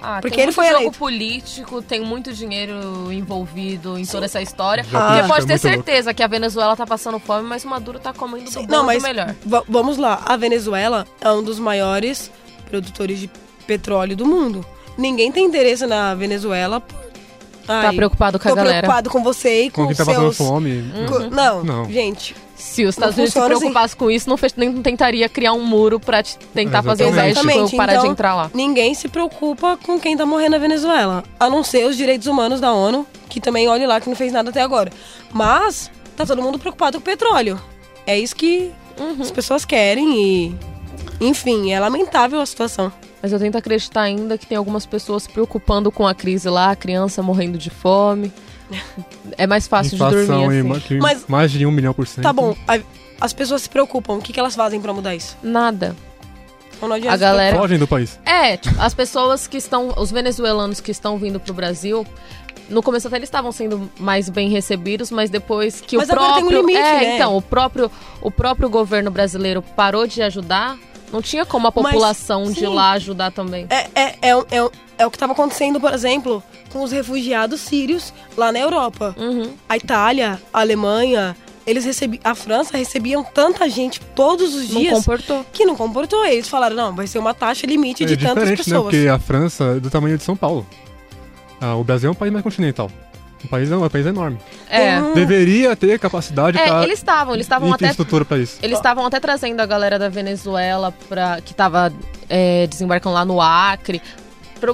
[0.00, 0.98] Ah, Porque tem ele muito foi jogo eleito.
[0.98, 4.84] político, tem muito dinheiro envolvido em toda essa história.
[4.84, 5.76] Jogo Você político pode é ter muito louco.
[5.86, 8.84] certeza que a Venezuela tá passando fome, mas o Maduro tá comendo do bom Não,
[8.84, 9.34] mas do melhor.
[9.44, 10.22] va- vamos lá.
[10.26, 12.30] A Venezuela é um dos maiores
[12.68, 13.30] produtores de
[13.66, 14.64] petróleo do mundo.
[14.98, 16.80] Ninguém tem interesse na Venezuela.
[16.80, 17.05] por-
[17.66, 18.78] Tá Ai, preocupado com a tô galera.
[18.80, 20.16] preocado com você e com, Com quem tá seus...
[20.16, 20.84] passando fome.
[21.08, 21.84] com- Não, Não.
[21.90, 22.34] gente.
[22.56, 23.60] Se os Estados Não Unidos se funciona assim.
[23.66, 27.34] preocupassem com isso, não, nem tentaria criar um muro pra te- tentar fazer o Exatamente.
[27.34, 28.50] México Exatamente, parar então, de entrar lá.
[28.54, 31.22] Ninguém se preocupa com quem tá morrendo na Venezuela.
[31.38, 34.32] A não ser os direitos humanos da ONU, que também olhe lá que não fez
[34.32, 34.90] nada até agora.
[35.32, 37.60] Mas tá todo mundo preocupado com o petróleo.
[38.06, 39.16] É isso que Uhum.
[39.20, 40.56] as pessoas querem e.
[41.20, 42.90] Enfim, é lamentável a situação.
[43.22, 46.70] Mas eu tento acreditar ainda que tem algumas pessoas se preocupando com a crise lá,
[46.70, 48.32] a criança morrendo de fome.
[49.38, 50.62] É mais fácil de dormir assim.
[50.62, 52.22] ma- que Mas- mais de um milhão por cento.
[52.24, 52.78] Tá bom, a-
[53.20, 54.14] as pessoas se preocupam.
[54.14, 55.36] O que, que elas fazem pra mudar isso?
[55.42, 55.96] Nada.
[57.10, 58.18] A galera- Fogem do país.
[58.26, 62.06] É, tipo, as pessoas que estão, os venezuelanos que estão vindo pro Brasil,
[62.68, 66.34] no começo até eles estavam sendo mais bem recebidos, mas depois que Mas o agora
[66.34, 67.14] tem um próprio, limite, é, né?
[67.16, 67.90] então, o próprio
[68.20, 70.76] o próprio governo brasileiro parou de ajudar,
[71.16, 72.66] não tinha como a Mas, população de sim.
[72.66, 73.66] lá ajudar também.
[73.70, 76.42] É, é, é, o- é, o- é o que estava acontecendo, por exemplo,
[76.72, 79.14] com os refugiados sírios lá na Europa.
[79.18, 79.52] Uhum.
[79.68, 81.34] A Itália, a Alemanha,
[81.66, 85.44] eles recebi a França recebiam tanta gente todos os Não dias comportou.
[85.52, 86.24] que não comportou.
[86.24, 88.64] Eles falaram, não, vai ser uma taxa limite É de tantas diferente, né?
[88.76, 88.82] pessoas.
[88.94, 90.66] Porque a França é do tamanho de São Paulo.
[91.60, 92.90] Ah, o Brasil é um país mais continental.
[93.46, 94.38] Um país, é um país enorme.
[94.68, 95.00] É.
[95.14, 98.58] Deveria ter capacidade É, pra eles estavam, eles estavam até infraestrutura pra isso.
[98.60, 101.92] Eles estavam até trazendo a galera da Venezuela pra, que tava
[102.28, 104.02] é, desembarcando lá no Acre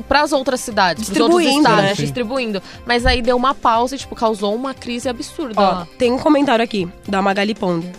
[0.09, 2.05] para as outras cidades, pros outros Distribuindo, estados, né?
[2.05, 2.63] Distribuindo.
[2.87, 5.89] Mas aí deu uma pausa e tipo causou uma crise absurda Ó, lá.
[5.99, 7.91] tem um comentário aqui da Magali Ponder.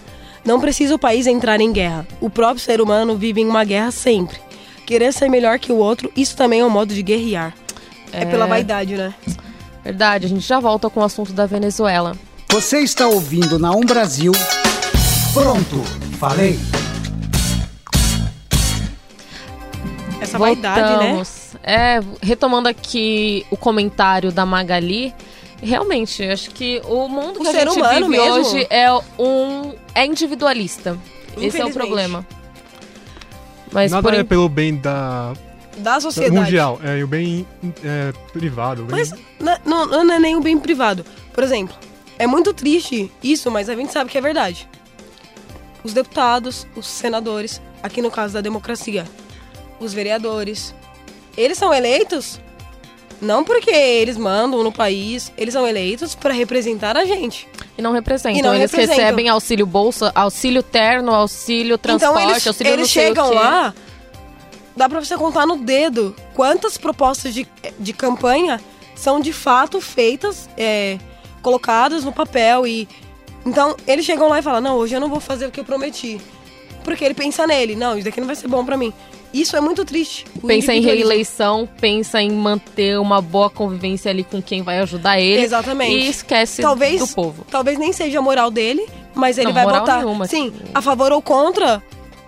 [0.44, 2.08] Não precisa o país entrar em guerra.
[2.20, 4.38] O próprio ser humano vive em uma guerra sempre.
[4.86, 7.54] Querer ser melhor que o outro, isso também é um modo de guerrear.
[8.12, 9.14] É, pela vaidade, né?
[9.84, 12.16] Verdade, a gente já volta com o assunto da Venezuela.
[12.50, 14.32] Você está ouvindo na Um Brasil.
[15.34, 15.84] Pronto,
[16.20, 16.60] falei.
[20.22, 20.88] Essa vaidade, né?
[20.98, 21.44] Voltamos.
[21.64, 25.14] É, retomando aqui o comentário da Magali,
[25.62, 28.32] realmente, acho que o mundo O que a gente vive mesmo.
[28.34, 30.98] hoje é um é individualista.
[31.38, 32.26] Esse é o problema.
[33.72, 35.34] Mas Nada por é pelo bem da
[35.78, 36.36] Da sociedade.
[36.36, 37.46] mundial, é o bem
[37.84, 38.84] é, privado.
[38.84, 41.06] o bem- Mas na- não, não é nem o bem privado.
[41.34, 41.76] Por exemplo,
[42.20, 44.68] é muito triste isso, mas a gente sabe que é verdade.
[45.84, 49.06] Os deputados, os senadores, aqui no caso da democracia,
[49.80, 50.74] os vereadores,
[51.36, 52.40] eles são eleitos
[53.22, 57.48] não porque eles mandam no país, eles são eleitos para representar a gente.
[57.78, 58.38] E não representam.
[58.40, 59.02] E não eles representam.
[59.04, 63.30] recebem auxílio bolsa, auxílio terno, auxílio transporte, então eles, auxílio não eles sei o chegam
[63.30, 63.36] quê.
[63.36, 63.74] lá,
[64.76, 67.48] dá pra você contar no dedo quantas propostas de,
[67.80, 68.60] de campanha
[68.96, 70.98] são de fato feitas, é,
[71.42, 72.88] colocadas no papel e
[73.46, 75.66] então eles chegam lá e falam não hoje eu não vou fazer o que eu
[75.66, 76.20] prometi
[76.84, 78.94] porque ele pensa nele não isso daqui não vai ser bom pra mim
[79.34, 84.40] isso é muito triste Pensa em reeleição, pensa em manter uma boa convivência ali com
[84.40, 85.42] quem vai ajudar ele.
[85.42, 85.92] Exatamente.
[85.92, 87.44] E esquece talvez do povo.
[87.50, 90.28] talvez nem seja a moral dele mas ele Não, vai botar nenhuma.
[90.28, 91.82] sim a favor ou contra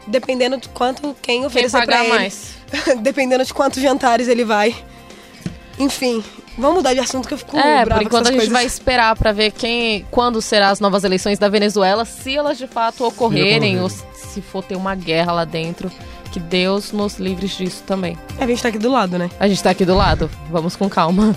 [0.08, 2.14] dependendo de quanto quem Quem oferecer pra pagar ele.
[2.14, 2.56] mais.
[3.02, 4.76] Dependendo de quantos jantares ele vai.
[5.78, 6.24] Enfim,
[6.58, 8.62] vamos mudar de assunto que eu fico É, brava por enquanto com a gente vai
[8.64, 8.74] coisas.
[8.74, 13.06] esperar pra ver quem, quando serão as novas eleições da Venezuela, se elas de fato
[13.06, 13.82] ocorrerem ocorrerem.
[13.82, 15.92] ou se for ter uma guerra lá dentro.
[16.32, 18.18] Que Deus nos livre disso também.
[18.38, 19.30] É, A gente tá aqui do lado, né?
[19.40, 21.36] A gente tá aqui do lado, vamos com calma.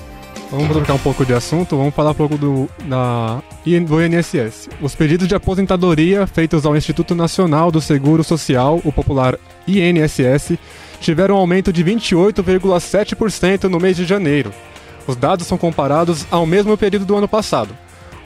[0.51, 3.43] Vamos trocar um pouco de assunto, vamos falar um pouco do, da,
[3.87, 4.71] do INSS.
[4.81, 10.59] Os pedidos de aposentadoria feitos ao Instituto Nacional do Seguro Social, o popular INSS,
[11.01, 14.51] tiveram um aumento de 28,7% no mês de janeiro.
[15.07, 17.77] Os dados são comparados ao mesmo período do ano passado.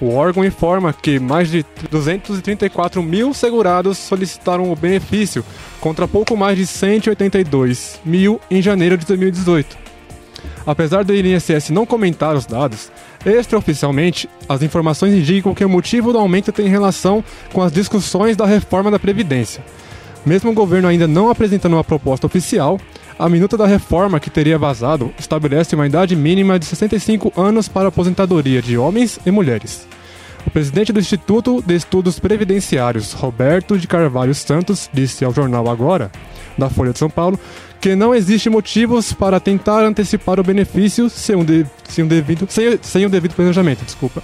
[0.00, 5.44] O órgão informa que mais de 234 mil segurados solicitaram o benefício,
[5.80, 9.81] contra pouco mais de 182 mil em janeiro de 2018.
[10.66, 12.90] Apesar do INSS não comentar os dados,
[13.24, 18.46] extraoficialmente, as informações indicam que o motivo do aumento tem relação com as discussões da
[18.46, 19.64] reforma da Previdência.
[20.24, 22.78] Mesmo o governo ainda não apresentando uma proposta oficial,
[23.18, 27.88] a minuta da reforma que teria vazado estabelece uma idade mínima de 65 anos para
[27.88, 29.86] aposentadoria de homens e mulheres.
[30.46, 36.10] O presidente do Instituto de Estudos Previdenciários, Roberto de Carvalho Santos, disse ao jornal Agora,
[36.58, 37.38] da Folha de São Paulo,
[37.82, 42.46] que não existe motivos para tentar antecipar o benefício sem um, de- sem um devido,
[42.48, 44.22] sem, sem o devido planejamento, desculpa.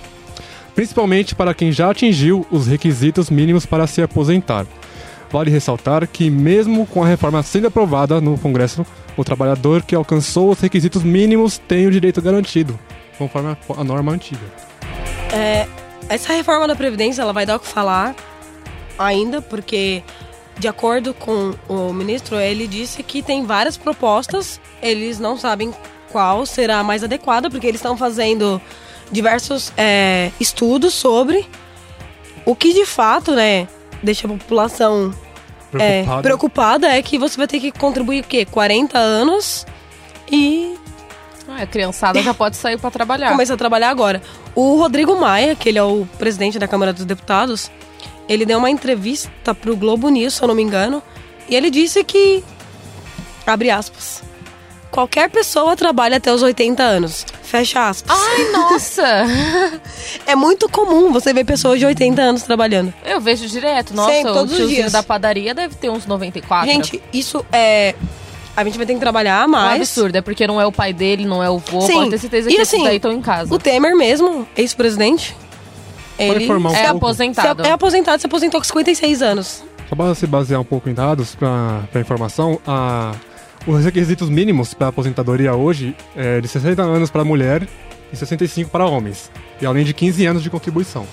[0.76, 4.64] Principalmente para quem já atingiu os requisitos mínimos para se aposentar.
[5.28, 8.86] Vale ressaltar que, mesmo com a reforma sendo aprovada no Congresso,
[9.16, 12.78] o trabalhador que alcançou os requisitos mínimos tem o direito garantido,
[13.18, 14.40] conforme a, a norma antiga.
[15.32, 15.66] É,
[16.08, 18.14] essa reforma da Previdência, ela vai dar o que falar
[18.96, 20.02] ainda, porque,
[20.58, 25.72] de acordo com o ministro, ele disse que tem várias propostas, eles não sabem
[26.10, 28.60] qual será a mais adequada, porque eles estão fazendo
[29.10, 31.46] diversos é, estudos sobre
[32.44, 33.68] o que de fato, né,
[34.02, 35.14] deixa a população
[35.74, 36.22] é, Preocupado.
[36.22, 38.44] preocupada é que você vai ter que contribuir o quê?
[38.46, 39.66] 40 anos
[40.30, 40.74] e
[41.46, 43.30] Ah, a criançada já pode sair pra trabalhar.
[43.30, 44.22] começa a trabalhar agora.
[44.54, 47.70] O Rodrigo Maia, que ele é o presidente da Câmara dos Deputados,
[48.28, 51.02] ele deu uma entrevista pro Globo News, se eu não me engano,
[51.48, 52.42] e ele disse que
[53.46, 54.22] abre aspas.
[54.90, 57.24] Qualquer pessoa trabalha até os 80 anos.
[57.42, 58.16] Fecha aspas.
[58.18, 59.02] Ai, nossa!
[60.26, 62.92] É muito comum você ver pessoas de 80 anos trabalhando.
[63.04, 63.94] Eu vejo direto.
[63.94, 64.92] Nossa, Sempre, o todos os tiozinho dias.
[64.92, 66.70] da padaria deve ter uns 94.
[66.70, 67.94] Gente, isso é.
[68.56, 69.80] A gente vai ter que trabalhar é um mais.
[69.82, 70.16] absurdo.
[70.16, 71.82] É porque não é o pai dele, não é o vô.
[71.82, 71.94] Sim.
[71.94, 73.54] Pode ter certeza E que assim, esses daí estão em casa.
[73.54, 75.36] O Temer mesmo, ex-presidente,
[76.18, 76.96] ele um É pouco.
[77.06, 77.62] aposentado.
[77.62, 79.62] se- é aposentado, se aposentou com 56 anos.
[79.88, 83.12] Só para se basear um pouco em dados para informação, a,
[83.66, 87.66] os requisitos mínimos para aposentadoria hoje é de 60 anos para mulher
[88.12, 91.06] e 65 para homens, e além de 15 anos de contribuição.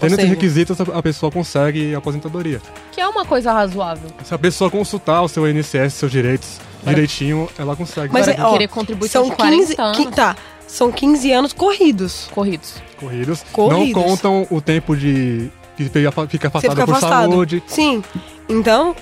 [0.00, 2.60] Tendo esses requisitos, a pessoa consegue aposentadoria.
[2.90, 4.10] Que é uma coisa razoável.
[4.24, 8.12] Se a pessoa consultar o seu INSS, seus direitos direitinho, ela consegue.
[8.12, 9.96] Mas é, ó, querer contribuição são de 40 15, anos.
[9.96, 10.34] qui- tá,
[10.72, 12.28] são 15 anos corridos.
[12.32, 12.74] Corridos.
[12.98, 13.44] corridos.
[13.52, 13.94] Corridos.
[13.94, 17.30] Não contam o tempo de que fica afastado fica por afastado.
[17.30, 17.62] saúde.
[17.66, 18.02] Sim.
[18.48, 18.94] Então,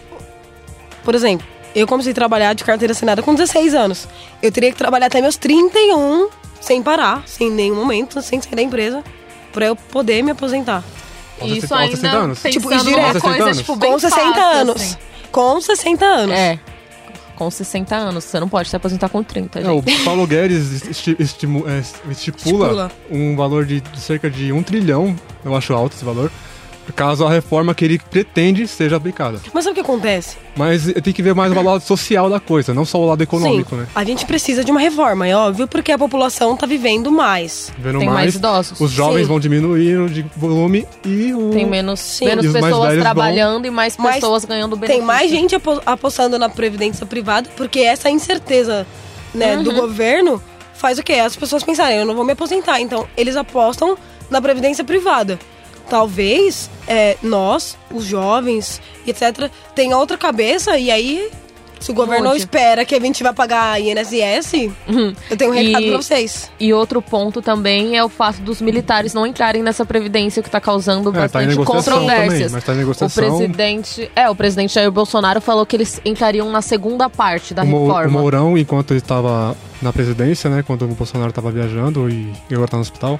[1.04, 4.08] por exemplo, eu comecei a trabalhar de carteira assinada com 16 anos.
[4.42, 6.28] Eu teria que trabalhar até meus 31
[6.60, 9.02] sem parar, sem nenhum momento, sem sair da empresa,
[9.52, 10.82] pra eu poder me aposentar.
[11.40, 12.42] Aos Isso 60 aos ainda 60 anos.
[12.42, 13.20] Tipo, numa direto.
[13.20, 13.58] coisa, 60 anos.
[13.58, 14.76] tipo, Com 60 fácil, anos.
[14.76, 14.96] assim.
[15.32, 16.36] Com 60 anos.
[16.36, 16.58] É.
[17.41, 18.24] Com 60 anos.
[18.24, 19.82] Você não pode se aposentar com 30, É, o.
[20.05, 21.80] Paulo Guedes esti- é, estipula,
[22.12, 22.93] Estipula.
[23.11, 26.30] um valor de, de cerca de um trilhão, eu acho alto esse valor,
[26.91, 29.41] caso a reforma que ele pretende seja aplicada.
[29.53, 30.36] Mas sabe o que acontece?
[30.57, 33.70] Mas tem que ver mais o lado social da coisa, não só o lado econômico,
[33.70, 33.86] Sim, né?
[33.95, 37.72] a gente precisa de uma reforma, é óbvio, porque a população tá vivendo mais.
[37.78, 38.80] Vendo Tem mais idosos.
[38.80, 39.28] os jovens Sim.
[39.28, 41.51] vão diminuir de volume e o...
[41.51, 44.76] Tem menos, menos E os mais pessoas velhos vão- trabalhando e mais Mas pessoas ganhando
[44.76, 44.99] benefício.
[44.99, 48.86] Tem mais gente apo- apostando na previdência privada, porque essa incerteza
[49.34, 49.62] né, Uhum.
[49.62, 50.43] do governo
[50.74, 51.14] faz o quê?
[51.14, 52.80] As pessoas pensarem, eu não vou me aposentar.
[52.80, 53.97] Então, eles apostam
[54.28, 55.38] na previdência privada.
[55.91, 61.28] Talvez é, nós, os jovens, etc., tenha outra cabeça e aí,
[61.80, 64.53] se o governo espera que a gente vai pagar INSS,
[65.30, 66.49] eu tenho um recado E- pra vocês.
[66.61, 70.61] E outro ponto também é o fato dos militares não entrarem nessa previdência que tá
[70.61, 72.32] causando É, tá bastante negociação controvérsias.
[72.34, 73.24] também, mas tá em o negociação.
[73.38, 77.66] presidente, é, o presidente Jair Bolsonaro falou que eles entrariam na segunda parte da o,
[77.66, 78.20] Mo- o reforma.
[78.20, 82.76] Mourão, enquanto ele estava na presidência, né, quando o Bolsonaro estava viajando e agora está
[82.76, 83.18] no hospital,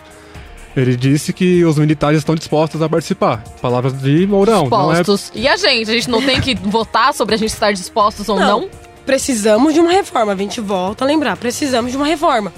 [0.77, 3.43] ele disse que os militares estão dispostos a participar.
[3.61, 5.33] Palavras de Mourão, não é dispostos.
[5.35, 5.91] E a gente?
[5.91, 8.68] A gente não tem que votar sobre a gente estar dispostos ou não?
[9.05, 10.33] Precisamos de uma reforma.
[10.33, 11.37] A gente volta a lembrar.
[11.37, 12.53] Precisamos de uma reforma.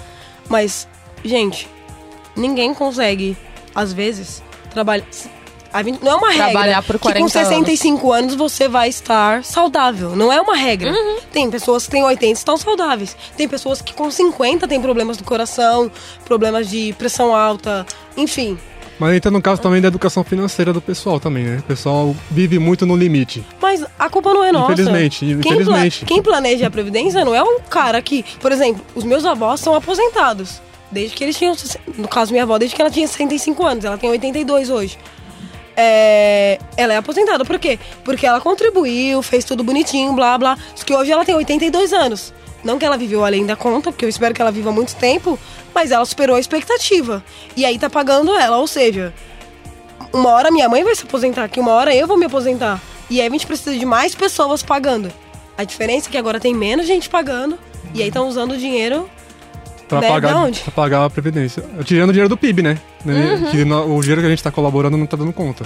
[0.49, 0.87] Mas,
[1.25, 1.69] gente,
[2.37, 3.37] ninguém consegue,
[3.75, 5.07] às vezes, trabalhar.
[5.73, 8.35] A gente, não é uma regra Trabalhar por que com 40 65 anos.
[8.35, 10.15] você vai estar saudável.
[10.15, 10.91] Não é uma regra.
[10.93, 11.17] Uhum.
[11.33, 13.17] Tem pessoas que têm 80 e estão saudáveis.
[13.37, 15.91] Tem pessoas que com 50 têm problemas do coração,
[16.25, 18.59] problemas de pressão alta, enfim.
[18.99, 21.57] Mas entra no caso também da educação financeira do pessoal também, né?
[21.61, 23.45] O pessoal vive muito no limite.
[23.61, 24.73] Mas a culpa não é nossa.
[24.73, 25.99] Infelizmente, Quem, infelizmente.
[26.01, 29.59] pla- quem planeja a previdência não é um cara que, por exemplo, os meus avós
[29.61, 30.61] são aposentados.
[30.91, 31.57] Desde que eles tinham,
[31.97, 34.99] no caso minha avó, desde que ela tinha 65 anos, ela tem 82 hoje.
[35.77, 37.79] É, ela é aposentada, por quê?
[38.05, 40.59] Porque ela contribuiu, fez tudo bonitinho, blá blá.
[40.75, 42.33] Só que hoje ela tem 82 anos.
[42.63, 45.39] Não que ela viveu além da conta, porque eu espero que ela viva muito tempo,
[45.75, 47.25] mas ela superou a expectativa.
[47.57, 49.13] E aí tá pagando ela, ou seja,
[50.13, 52.81] uma hora minha mãe vai se aposentar aqui, uma hora eu vou me aposentar.
[53.11, 55.13] E aí a gente precisa de mais pessoas pagando.
[55.57, 57.59] A diferença é que agora tem menos gente pagando
[57.95, 59.09] e aí estão usando o dinheiro.
[60.01, 60.15] Pra, Né?
[60.15, 60.61] Pagar, onde?
[60.61, 61.63] pra pagar a previdência.
[61.85, 62.79] Tirando o dinheiro do PIB, né?
[63.05, 63.51] Uhum.
[63.51, 65.65] Que no- o dinheiro que a gente tá colaborando não tá dando conta.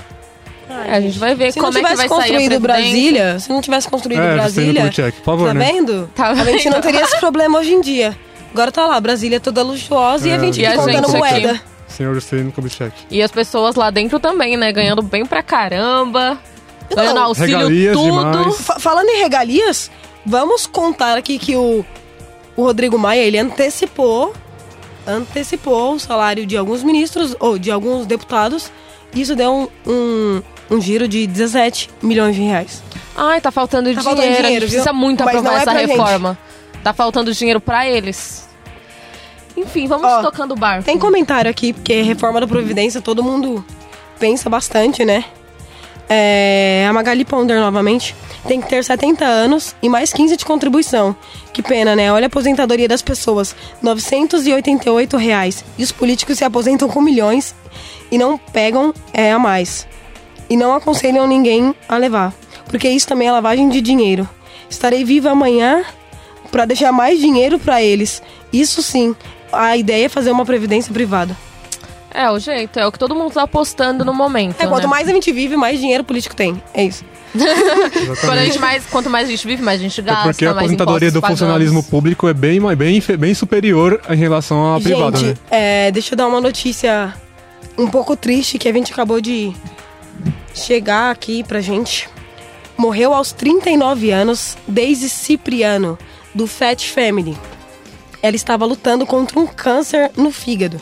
[0.69, 2.61] É, a gente vai ver Se como não é que tivesse vai sair a.
[2.61, 5.65] Brasília, se não tivesse construído É, Brasília, Kubitschek, por favor, tá né?
[5.73, 6.11] vendo?
[6.15, 6.83] Tá A gente não vendo?
[6.83, 8.17] teria esse problema hoje em dia.
[8.53, 11.11] Agora tá lá, Brasília toda luxuosa e a É, gente E a aqui.
[11.17, 11.61] moeda.
[11.89, 12.93] Senhor Juscelino Kubitschek.
[13.11, 14.73] E as pessoas lá dentro também, né?
[14.73, 16.37] Ganhando bem pra caramba.
[16.95, 18.05] Ganhando auxílio regalias tudo.
[18.05, 18.57] demais.
[18.81, 19.91] Falando em regalias,
[20.25, 21.85] vamos contar aqui que o,
[22.57, 24.33] o Rodrigo Maia, ele antecipou,
[25.07, 28.71] antecipou o salário de alguns ministros, ou de alguns deputados,
[29.15, 32.83] isso deu um, um, um giro de 17 milhões de reais.
[33.17, 34.05] Ai, tá faltando Tá dinheiro.
[34.05, 35.91] faltando a gente dinheiro, precisa muito Mas aprovar é essa pra gente.
[35.91, 36.39] reforma.
[36.83, 38.47] Tá faltando dinheiro pra eles.
[39.57, 40.85] Enfim, vamos Ó, tocando o barco.
[40.85, 43.65] Tem comentário aqui, porque reforma da Previdência todo mundo
[44.19, 45.25] pensa bastante, né?
[46.09, 48.15] É, a Magali Ponder, novamente,
[48.47, 51.17] tem que ter 70 anos e mais 15 de contribuição.
[51.53, 52.13] Que pena, né?
[52.13, 55.65] Olha a aposentadoria das pessoas, 988 reais.
[55.77, 57.55] E os políticos se aposentam com milhões
[58.11, 59.87] e não pegam é, a mais.
[60.49, 62.33] E não aconselham ninguém a levar.
[62.67, 64.29] Porque isso também é lavagem de dinheiro.
[64.69, 65.85] Estarei viva amanhã
[66.51, 68.23] para deixar mais dinheiro para eles.
[68.53, 69.15] Isso sim,
[69.53, 71.37] a ideia é fazer uma previdência privada.
[72.17, 72.79] É, o jeito.
[72.79, 74.59] É o que todo mundo tá apostando no momento.
[74.59, 74.89] É, quanto né?
[74.89, 76.61] mais a gente vive, mais dinheiro o político tem.
[76.73, 77.05] É isso.
[78.25, 80.23] Quando a gente mais, quanto mais a gente vive, mais a gente É gasta.
[80.23, 85.19] porque a aposentadoria do funcionalismo público é bem, bem, bem superior em relação à privada,
[85.19, 85.37] gente, né?
[85.51, 87.13] é, deixa eu dar uma notícia
[87.77, 89.53] um pouco triste que a gente acabou de
[90.55, 92.09] chegar aqui pra gente.
[92.79, 95.99] Morreu aos 39 anos Daisy Cipriano,
[96.35, 97.37] do Fat Family.
[98.23, 100.81] Ela estava lutando contra um câncer no fígado.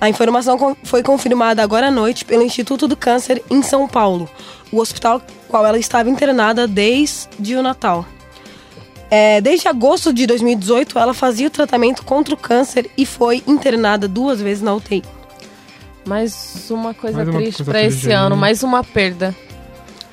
[0.00, 4.30] A informação foi confirmada agora à noite pelo Instituto do Câncer em São Paulo,
[4.70, 8.06] o hospital qual ela estava internada desde o Natal.
[9.10, 14.06] É, desde agosto de 2018, ela fazia o tratamento contra o câncer e foi internada
[14.06, 15.02] duas vezes na UTI.
[16.04, 18.40] Mais uma coisa Mais uma triste triste esse aí, ano, né?
[18.40, 19.34] mais uma perda.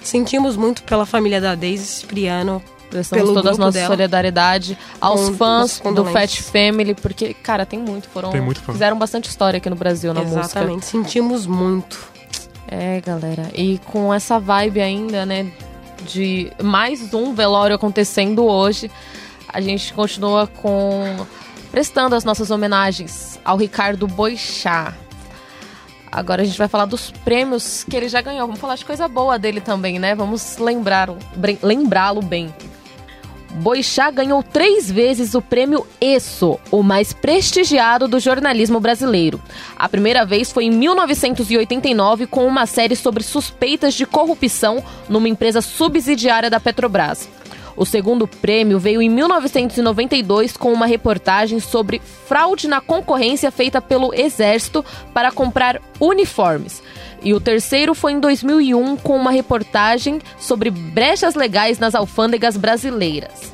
[0.02, 2.62] Sentimos muito pela família da Daisy Cipriano.
[2.96, 3.88] Prestamos Pelo toda a nossa dela.
[3.88, 6.06] solidariedade aos Com- fãs do.
[6.06, 8.08] Fat Family, porque, cara, tem muito.
[8.10, 8.72] Foram, Tem muito fã.
[8.74, 10.40] Fizeram bastante história aqui no Brasil na música.
[10.42, 11.98] Exatamente, sentimos muito.
[12.68, 13.50] É, galera.
[13.54, 15.52] E com essa vibe ainda, né,
[16.08, 18.90] de mais um velório acontecendo hoje,
[19.48, 21.26] a gente continua com
[21.72, 24.94] prestando as nossas homenagens ao Ricardo Boixá.
[26.12, 28.48] Agora a gente vai falar dos prêmios que ele já ganhou.
[28.48, 30.16] Vamos falar de coisa boa dele também, né?
[30.16, 31.18] Vamos lembrá-lo
[31.62, 32.54] lembrá bem.
[33.56, 39.42] Boixá ganhou três vezes o prêmio ESSO, o mais prestigiado do jornalismo brasileiro.
[39.78, 45.62] A primeira vez foi em 1989 com uma série sobre suspeitas de corrupção numa empresa
[45.62, 47.30] subsidiária da Petrobras.
[47.78, 54.14] O segundo prêmio veio em 1992 com uma reportagem sobre fraude na concorrência feita pelo
[54.14, 56.82] Exército para comprar uniformes.
[57.22, 63.54] E o terceiro foi em 2001 com uma reportagem sobre brechas legais nas alfândegas brasileiras.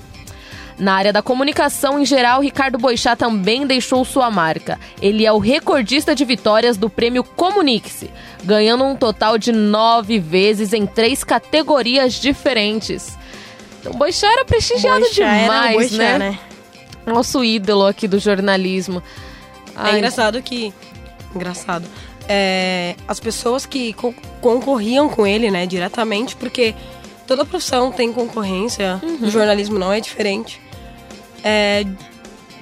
[0.77, 4.79] Na área da comunicação em geral, Ricardo Boixá também deixou sua marca.
[4.99, 8.09] Ele é o recordista de vitórias do prêmio Comunique-se,
[8.43, 13.15] ganhando um total de nove vezes em três categorias diferentes.
[13.81, 16.17] Então, Boixá era prestigiado Boixá o demais, Boixá, né?
[16.17, 16.39] né?
[17.05, 19.01] Nosso ídolo aqui do jornalismo.
[19.69, 20.71] É Ai, engraçado que.
[21.35, 21.85] Engraçado.
[22.29, 26.75] É, as pessoas que co- concorriam com ele, né, diretamente, porque
[27.27, 30.61] toda profissão tem concorrência, o jornalismo não é diferente.
[31.43, 31.83] É,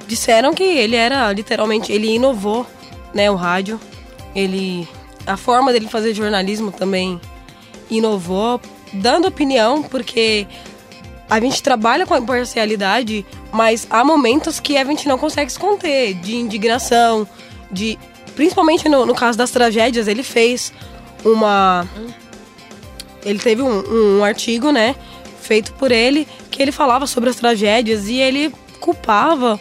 [0.07, 2.65] disseram que ele era literalmente, ele inovou,
[3.13, 3.79] né, o rádio.
[4.33, 4.87] Ele
[5.27, 7.19] a forma dele fazer jornalismo também
[7.91, 8.61] inovou,
[8.93, 10.47] dando opinião, porque
[11.29, 15.59] a gente trabalha com a imparcialidade, mas há momentos que a gente não consegue se
[15.59, 17.27] conter, de indignação,
[17.71, 17.99] de
[18.35, 20.73] principalmente no, no caso das tragédias, ele fez
[21.23, 21.87] uma
[23.23, 24.95] ele teve um, um artigo, né,
[25.41, 29.59] feito por ele, que ele falava sobre as tragédias e ele culpava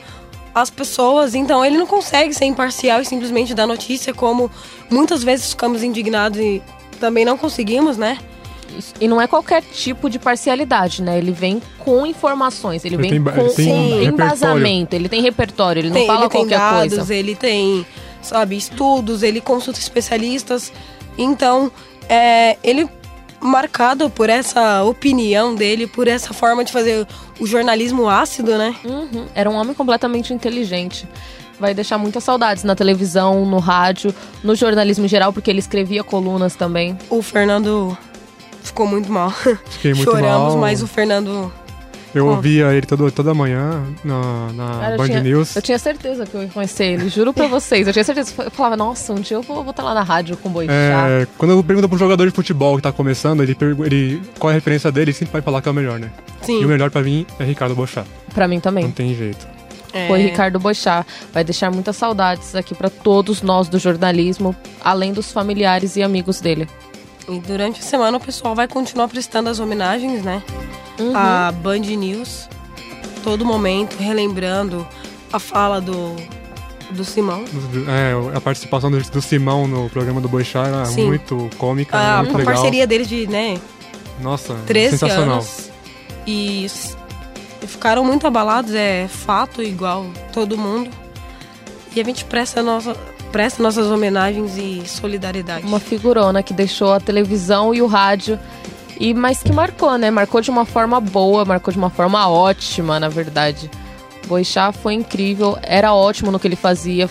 [0.55, 4.51] as pessoas, então ele não consegue ser imparcial e simplesmente dar notícia, como
[4.91, 6.63] muitas vezes ficamos indignados e
[6.99, 8.19] também não conseguimos, né?
[9.01, 11.19] E não é qualquer tipo de parcialidade, né?
[11.19, 15.81] Ele vem com informações, ele, Ele vem tem com ele tem embasamento, ele tem repertório,
[15.81, 17.15] ele não Tem- fala ele qualquer dados, coisa.
[17.15, 17.87] ele tem,
[18.23, 20.73] sabe, estudos, ele consulta especialistas.
[21.17, 21.71] Então,
[22.09, 22.89] é, ele
[23.41, 27.07] marcado por essa opinião dele, por essa forma de fazer
[27.39, 28.75] o jornalismo ácido, né?
[28.85, 29.27] Uhum.
[29.35, 31.07] Era um homem completamente inteligente.
[31.61, 34.15] Vai deixar muitas saudades na televisão, no rádio,
[34.45, 36.97] no jornalismo em geral, porque ele escrevia colunas também.
[37.11, 37.97] O Fernando
[38.63, 39.31] ficou muito mal.
[39.71, 40.59] Fiquei muito Choramos, mal.
[40.59, 41.53] mas o Fernando
[42.15, 42.37] Eu Como?
[42.37, 45.55] ouvia ele todo, toda manhã na, na Cara, eu Band tinha- News.
[45.57, 47.87] Eu tinha certeza que eu ia conhecer ele, juro pra vocês.
[47.87, 48.33] Eu tinha certeza.
[48.45, 50.73] Eu falava, nossa, um dia eu vou estar lá na rádio com o Boixá.
[50.73, 53.55] É, quando eu pergunto pra um jogador de futebol que tá começando, ele,
[53.85, 56.11] ele qual é a referência dele, ele sempre vai falar que é o melhor, né?
[56.43, 56.63] sim.
[56.63, 58.05] E o melhor pra mim é Ricardo Bochá.
[58.35, 58.85] Pra mim também.
[58.85, 59.47] Não tem jeito.
[59.93, 61.05] é, Foi Ricardo Boixá.
[61.33, 66.41] Vai deixar muitas saudades aqui pra todos nós do jornalismo, além dos familiares e amigos
[66.41, 66.67] dele.
[67.29, 70.43] E durante a semana o pessoal vai continuar prestando as homenagens, né?
[70.99, 71.13] Uhum.
[71.15, 72.49] A Band News,
[73.23, 74.87] todo momento, relembrando
[75.33, 76.17] a fala do,
[76.91, 77.45] do Simão.
[77.87, 81.07] É, a participação do, do Simão no programa do Boixá era Sim.
[81.07, 82.55] muito cômica, A, muito a legal.
[82.55, 83.61] parceria deles de, né,
[84.21, 85.35] Nossa, 13 sensacional.
[85.35, 85.71] anos.
[86.27, 86.67] E
[87.67, 90.91] ficaram muito abalados, é fato igual todo mundo.
[91.95, 92.97] E a gente presta, nossa,
[93.33, 95.67] presta nossas homenagens e solidariedade.
[95.67, 98.39] Uma figurona que deixou a televisão e o rádio.
[98.99, 100.11] E, mas que marcou, né?
[100.11, 103.71] Marcou de uma forma boa, marcou de uma forma ótima, na verdade.
[104.27, 107.09] Boixá foi incrível, era ótimo no que ele fazia.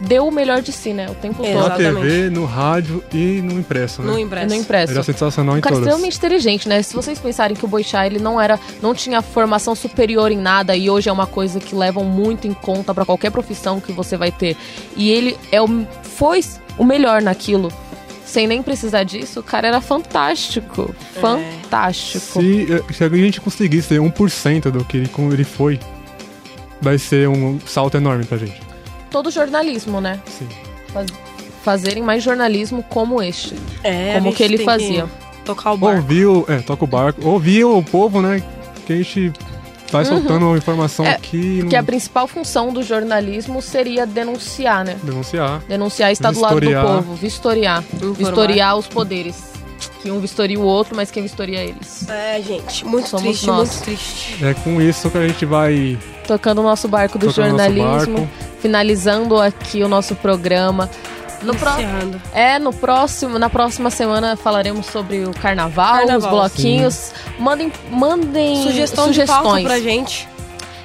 [0.00, 1.08] Deu o melhor de si, né?
[1.10, 1.68] O tempo É, todo.
[1.68, 1.76] Na.
[1.76, 4.12] TV, no rádio e no impresso, né?
[4.12, 4.48] No impresso.
[4.48, 4.92] no impresso.
[4.92, 5.88] Era sensacional em cara todas.
[5.88, 6.82] extremamente inteligente, né?
[6.82, 10.76] Se vocês pensarem que o Boixá ele não era, não tinha formação superior em nada
[10.76, 14.16] e hoje é uma coisa que levam muito em conta pra qualquer profissão que você
[14.16, 14.56] vai ter.
[14.96, 16.40] E ele é o, foi
[16.76, 17.72] o melhor naquilo.
[18.24, 20.94] Sem nem precisar disso, o cara era fantástico.
[21.14, 21.20] É.
[21.20, 22.40] Fantástico.
[22.42, 25.78] Se, eh, se a gente conseguir ser 1% do que ele, como ele foi,
[26.80, 28.65] vai ser um salto enorme pra gente.
[29.16, 30.20] Todo jornalismo, né?
[30.26, 30.46] Sim.
[30.92, 31.08] Faz-
[31.64, 33.54] fazerem mais jornalismo como este.
[33.82, 35.06] É, como que ele fazia.
[35.42, 36.02] tocar o barco.
[36.02, 36.44] Ouvir o.
[36.46, 37.26] É, toca o barco.
[37.26, 38.42] Ouvir o povo, né?
[38.86, 39.32] Que a gente
[39.90, 41.10] vai soltando uma informação Uhum.
[41.10, 41.60] É, aqui.
[41.60, 44.98] Porque não a principal função do jornalismo seria denunciar, né?
[45.02, 45.62] Denunciar.
[45.66, 47.82] Denunciar está do lado do povo, vistoriar.
[47.94, 48.12] Informar.
[48.18, 49.55] Vistoriar os poderes.
[50.02, 52.08] Que um vistoria o outro, mas quem vistoria eles.
[52.08, 53.68] É, gente, muito Somos triste, nós.
[53.70, 54.44] muito triste.
[54.44, 58.28] É com isso que a gente vai Tocando o nosso barco do tocando jornalismo, barco.
[58.60, 60.90] finalizando aqui o nosso programa.
[61.42, 61.70] No pro...
[61.70, 62.20] Encerrando.
[62.32, 67.12] É, no próximo, na próxima semana falaremos sobre o carnaval, Carnaval, os bloquinhos.
[67.38, 69.64] Mandem, mandem Sugestão de pauta sugestões.
[69.64, 70.28] pra gente.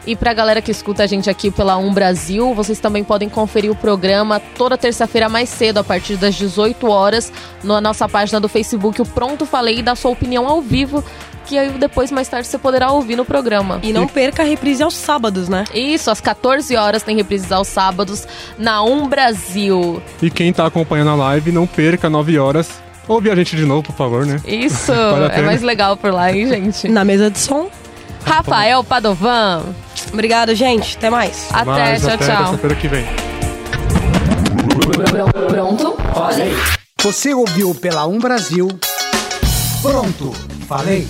[0.05, 3.71] E pra galera que escuta a gente aqui pela Um Brasil, vocês também podem conferir
[3.71, 7.31] o programa toda terça-feira mais cedo, a partir das 18 horas,
[7.63, 11.03] na nossa página do Facebook, o Pronto Falei, e dar sua opinião ao vivo
[11.45, 13.79] que aí depois, mais tarde, você poderá ouvir no programa.
[13.83, 15.65] E não perca a reprise aos sábados, né?
[15.73, 18.27] Isso, às 14 horas tem reprise aos sábados
[18.57, 20.01] na Um Brasil.
[20.21, 22.69] E quem tá acompanhando a live, não perca 9 horas.
[23.07, 24.39] Ouve a gente de novo, por favor, né?
[24.45, 26.87] Isso, Vale é mais legal por lá, hein, gente?
[26.87, 27.69] Na mesa de som.
[28.25, 29.63] Rafael Padovan.
[30.13, 30.97] Obrigado, gente.
[30.97, 31.47] Até mais.
[31.51, 32.37] Até, Mas tchau, até tchau.
[32.37, 33.05] terça-feira que vem.
[35.49, 35.97] Pronto?
[36.13, 36.55] Falei.
[37.01, 38.67] Você ouviu pela Um Brasil.
[39.81, 40.31] Pronto,
[40.67, 41.07] falei.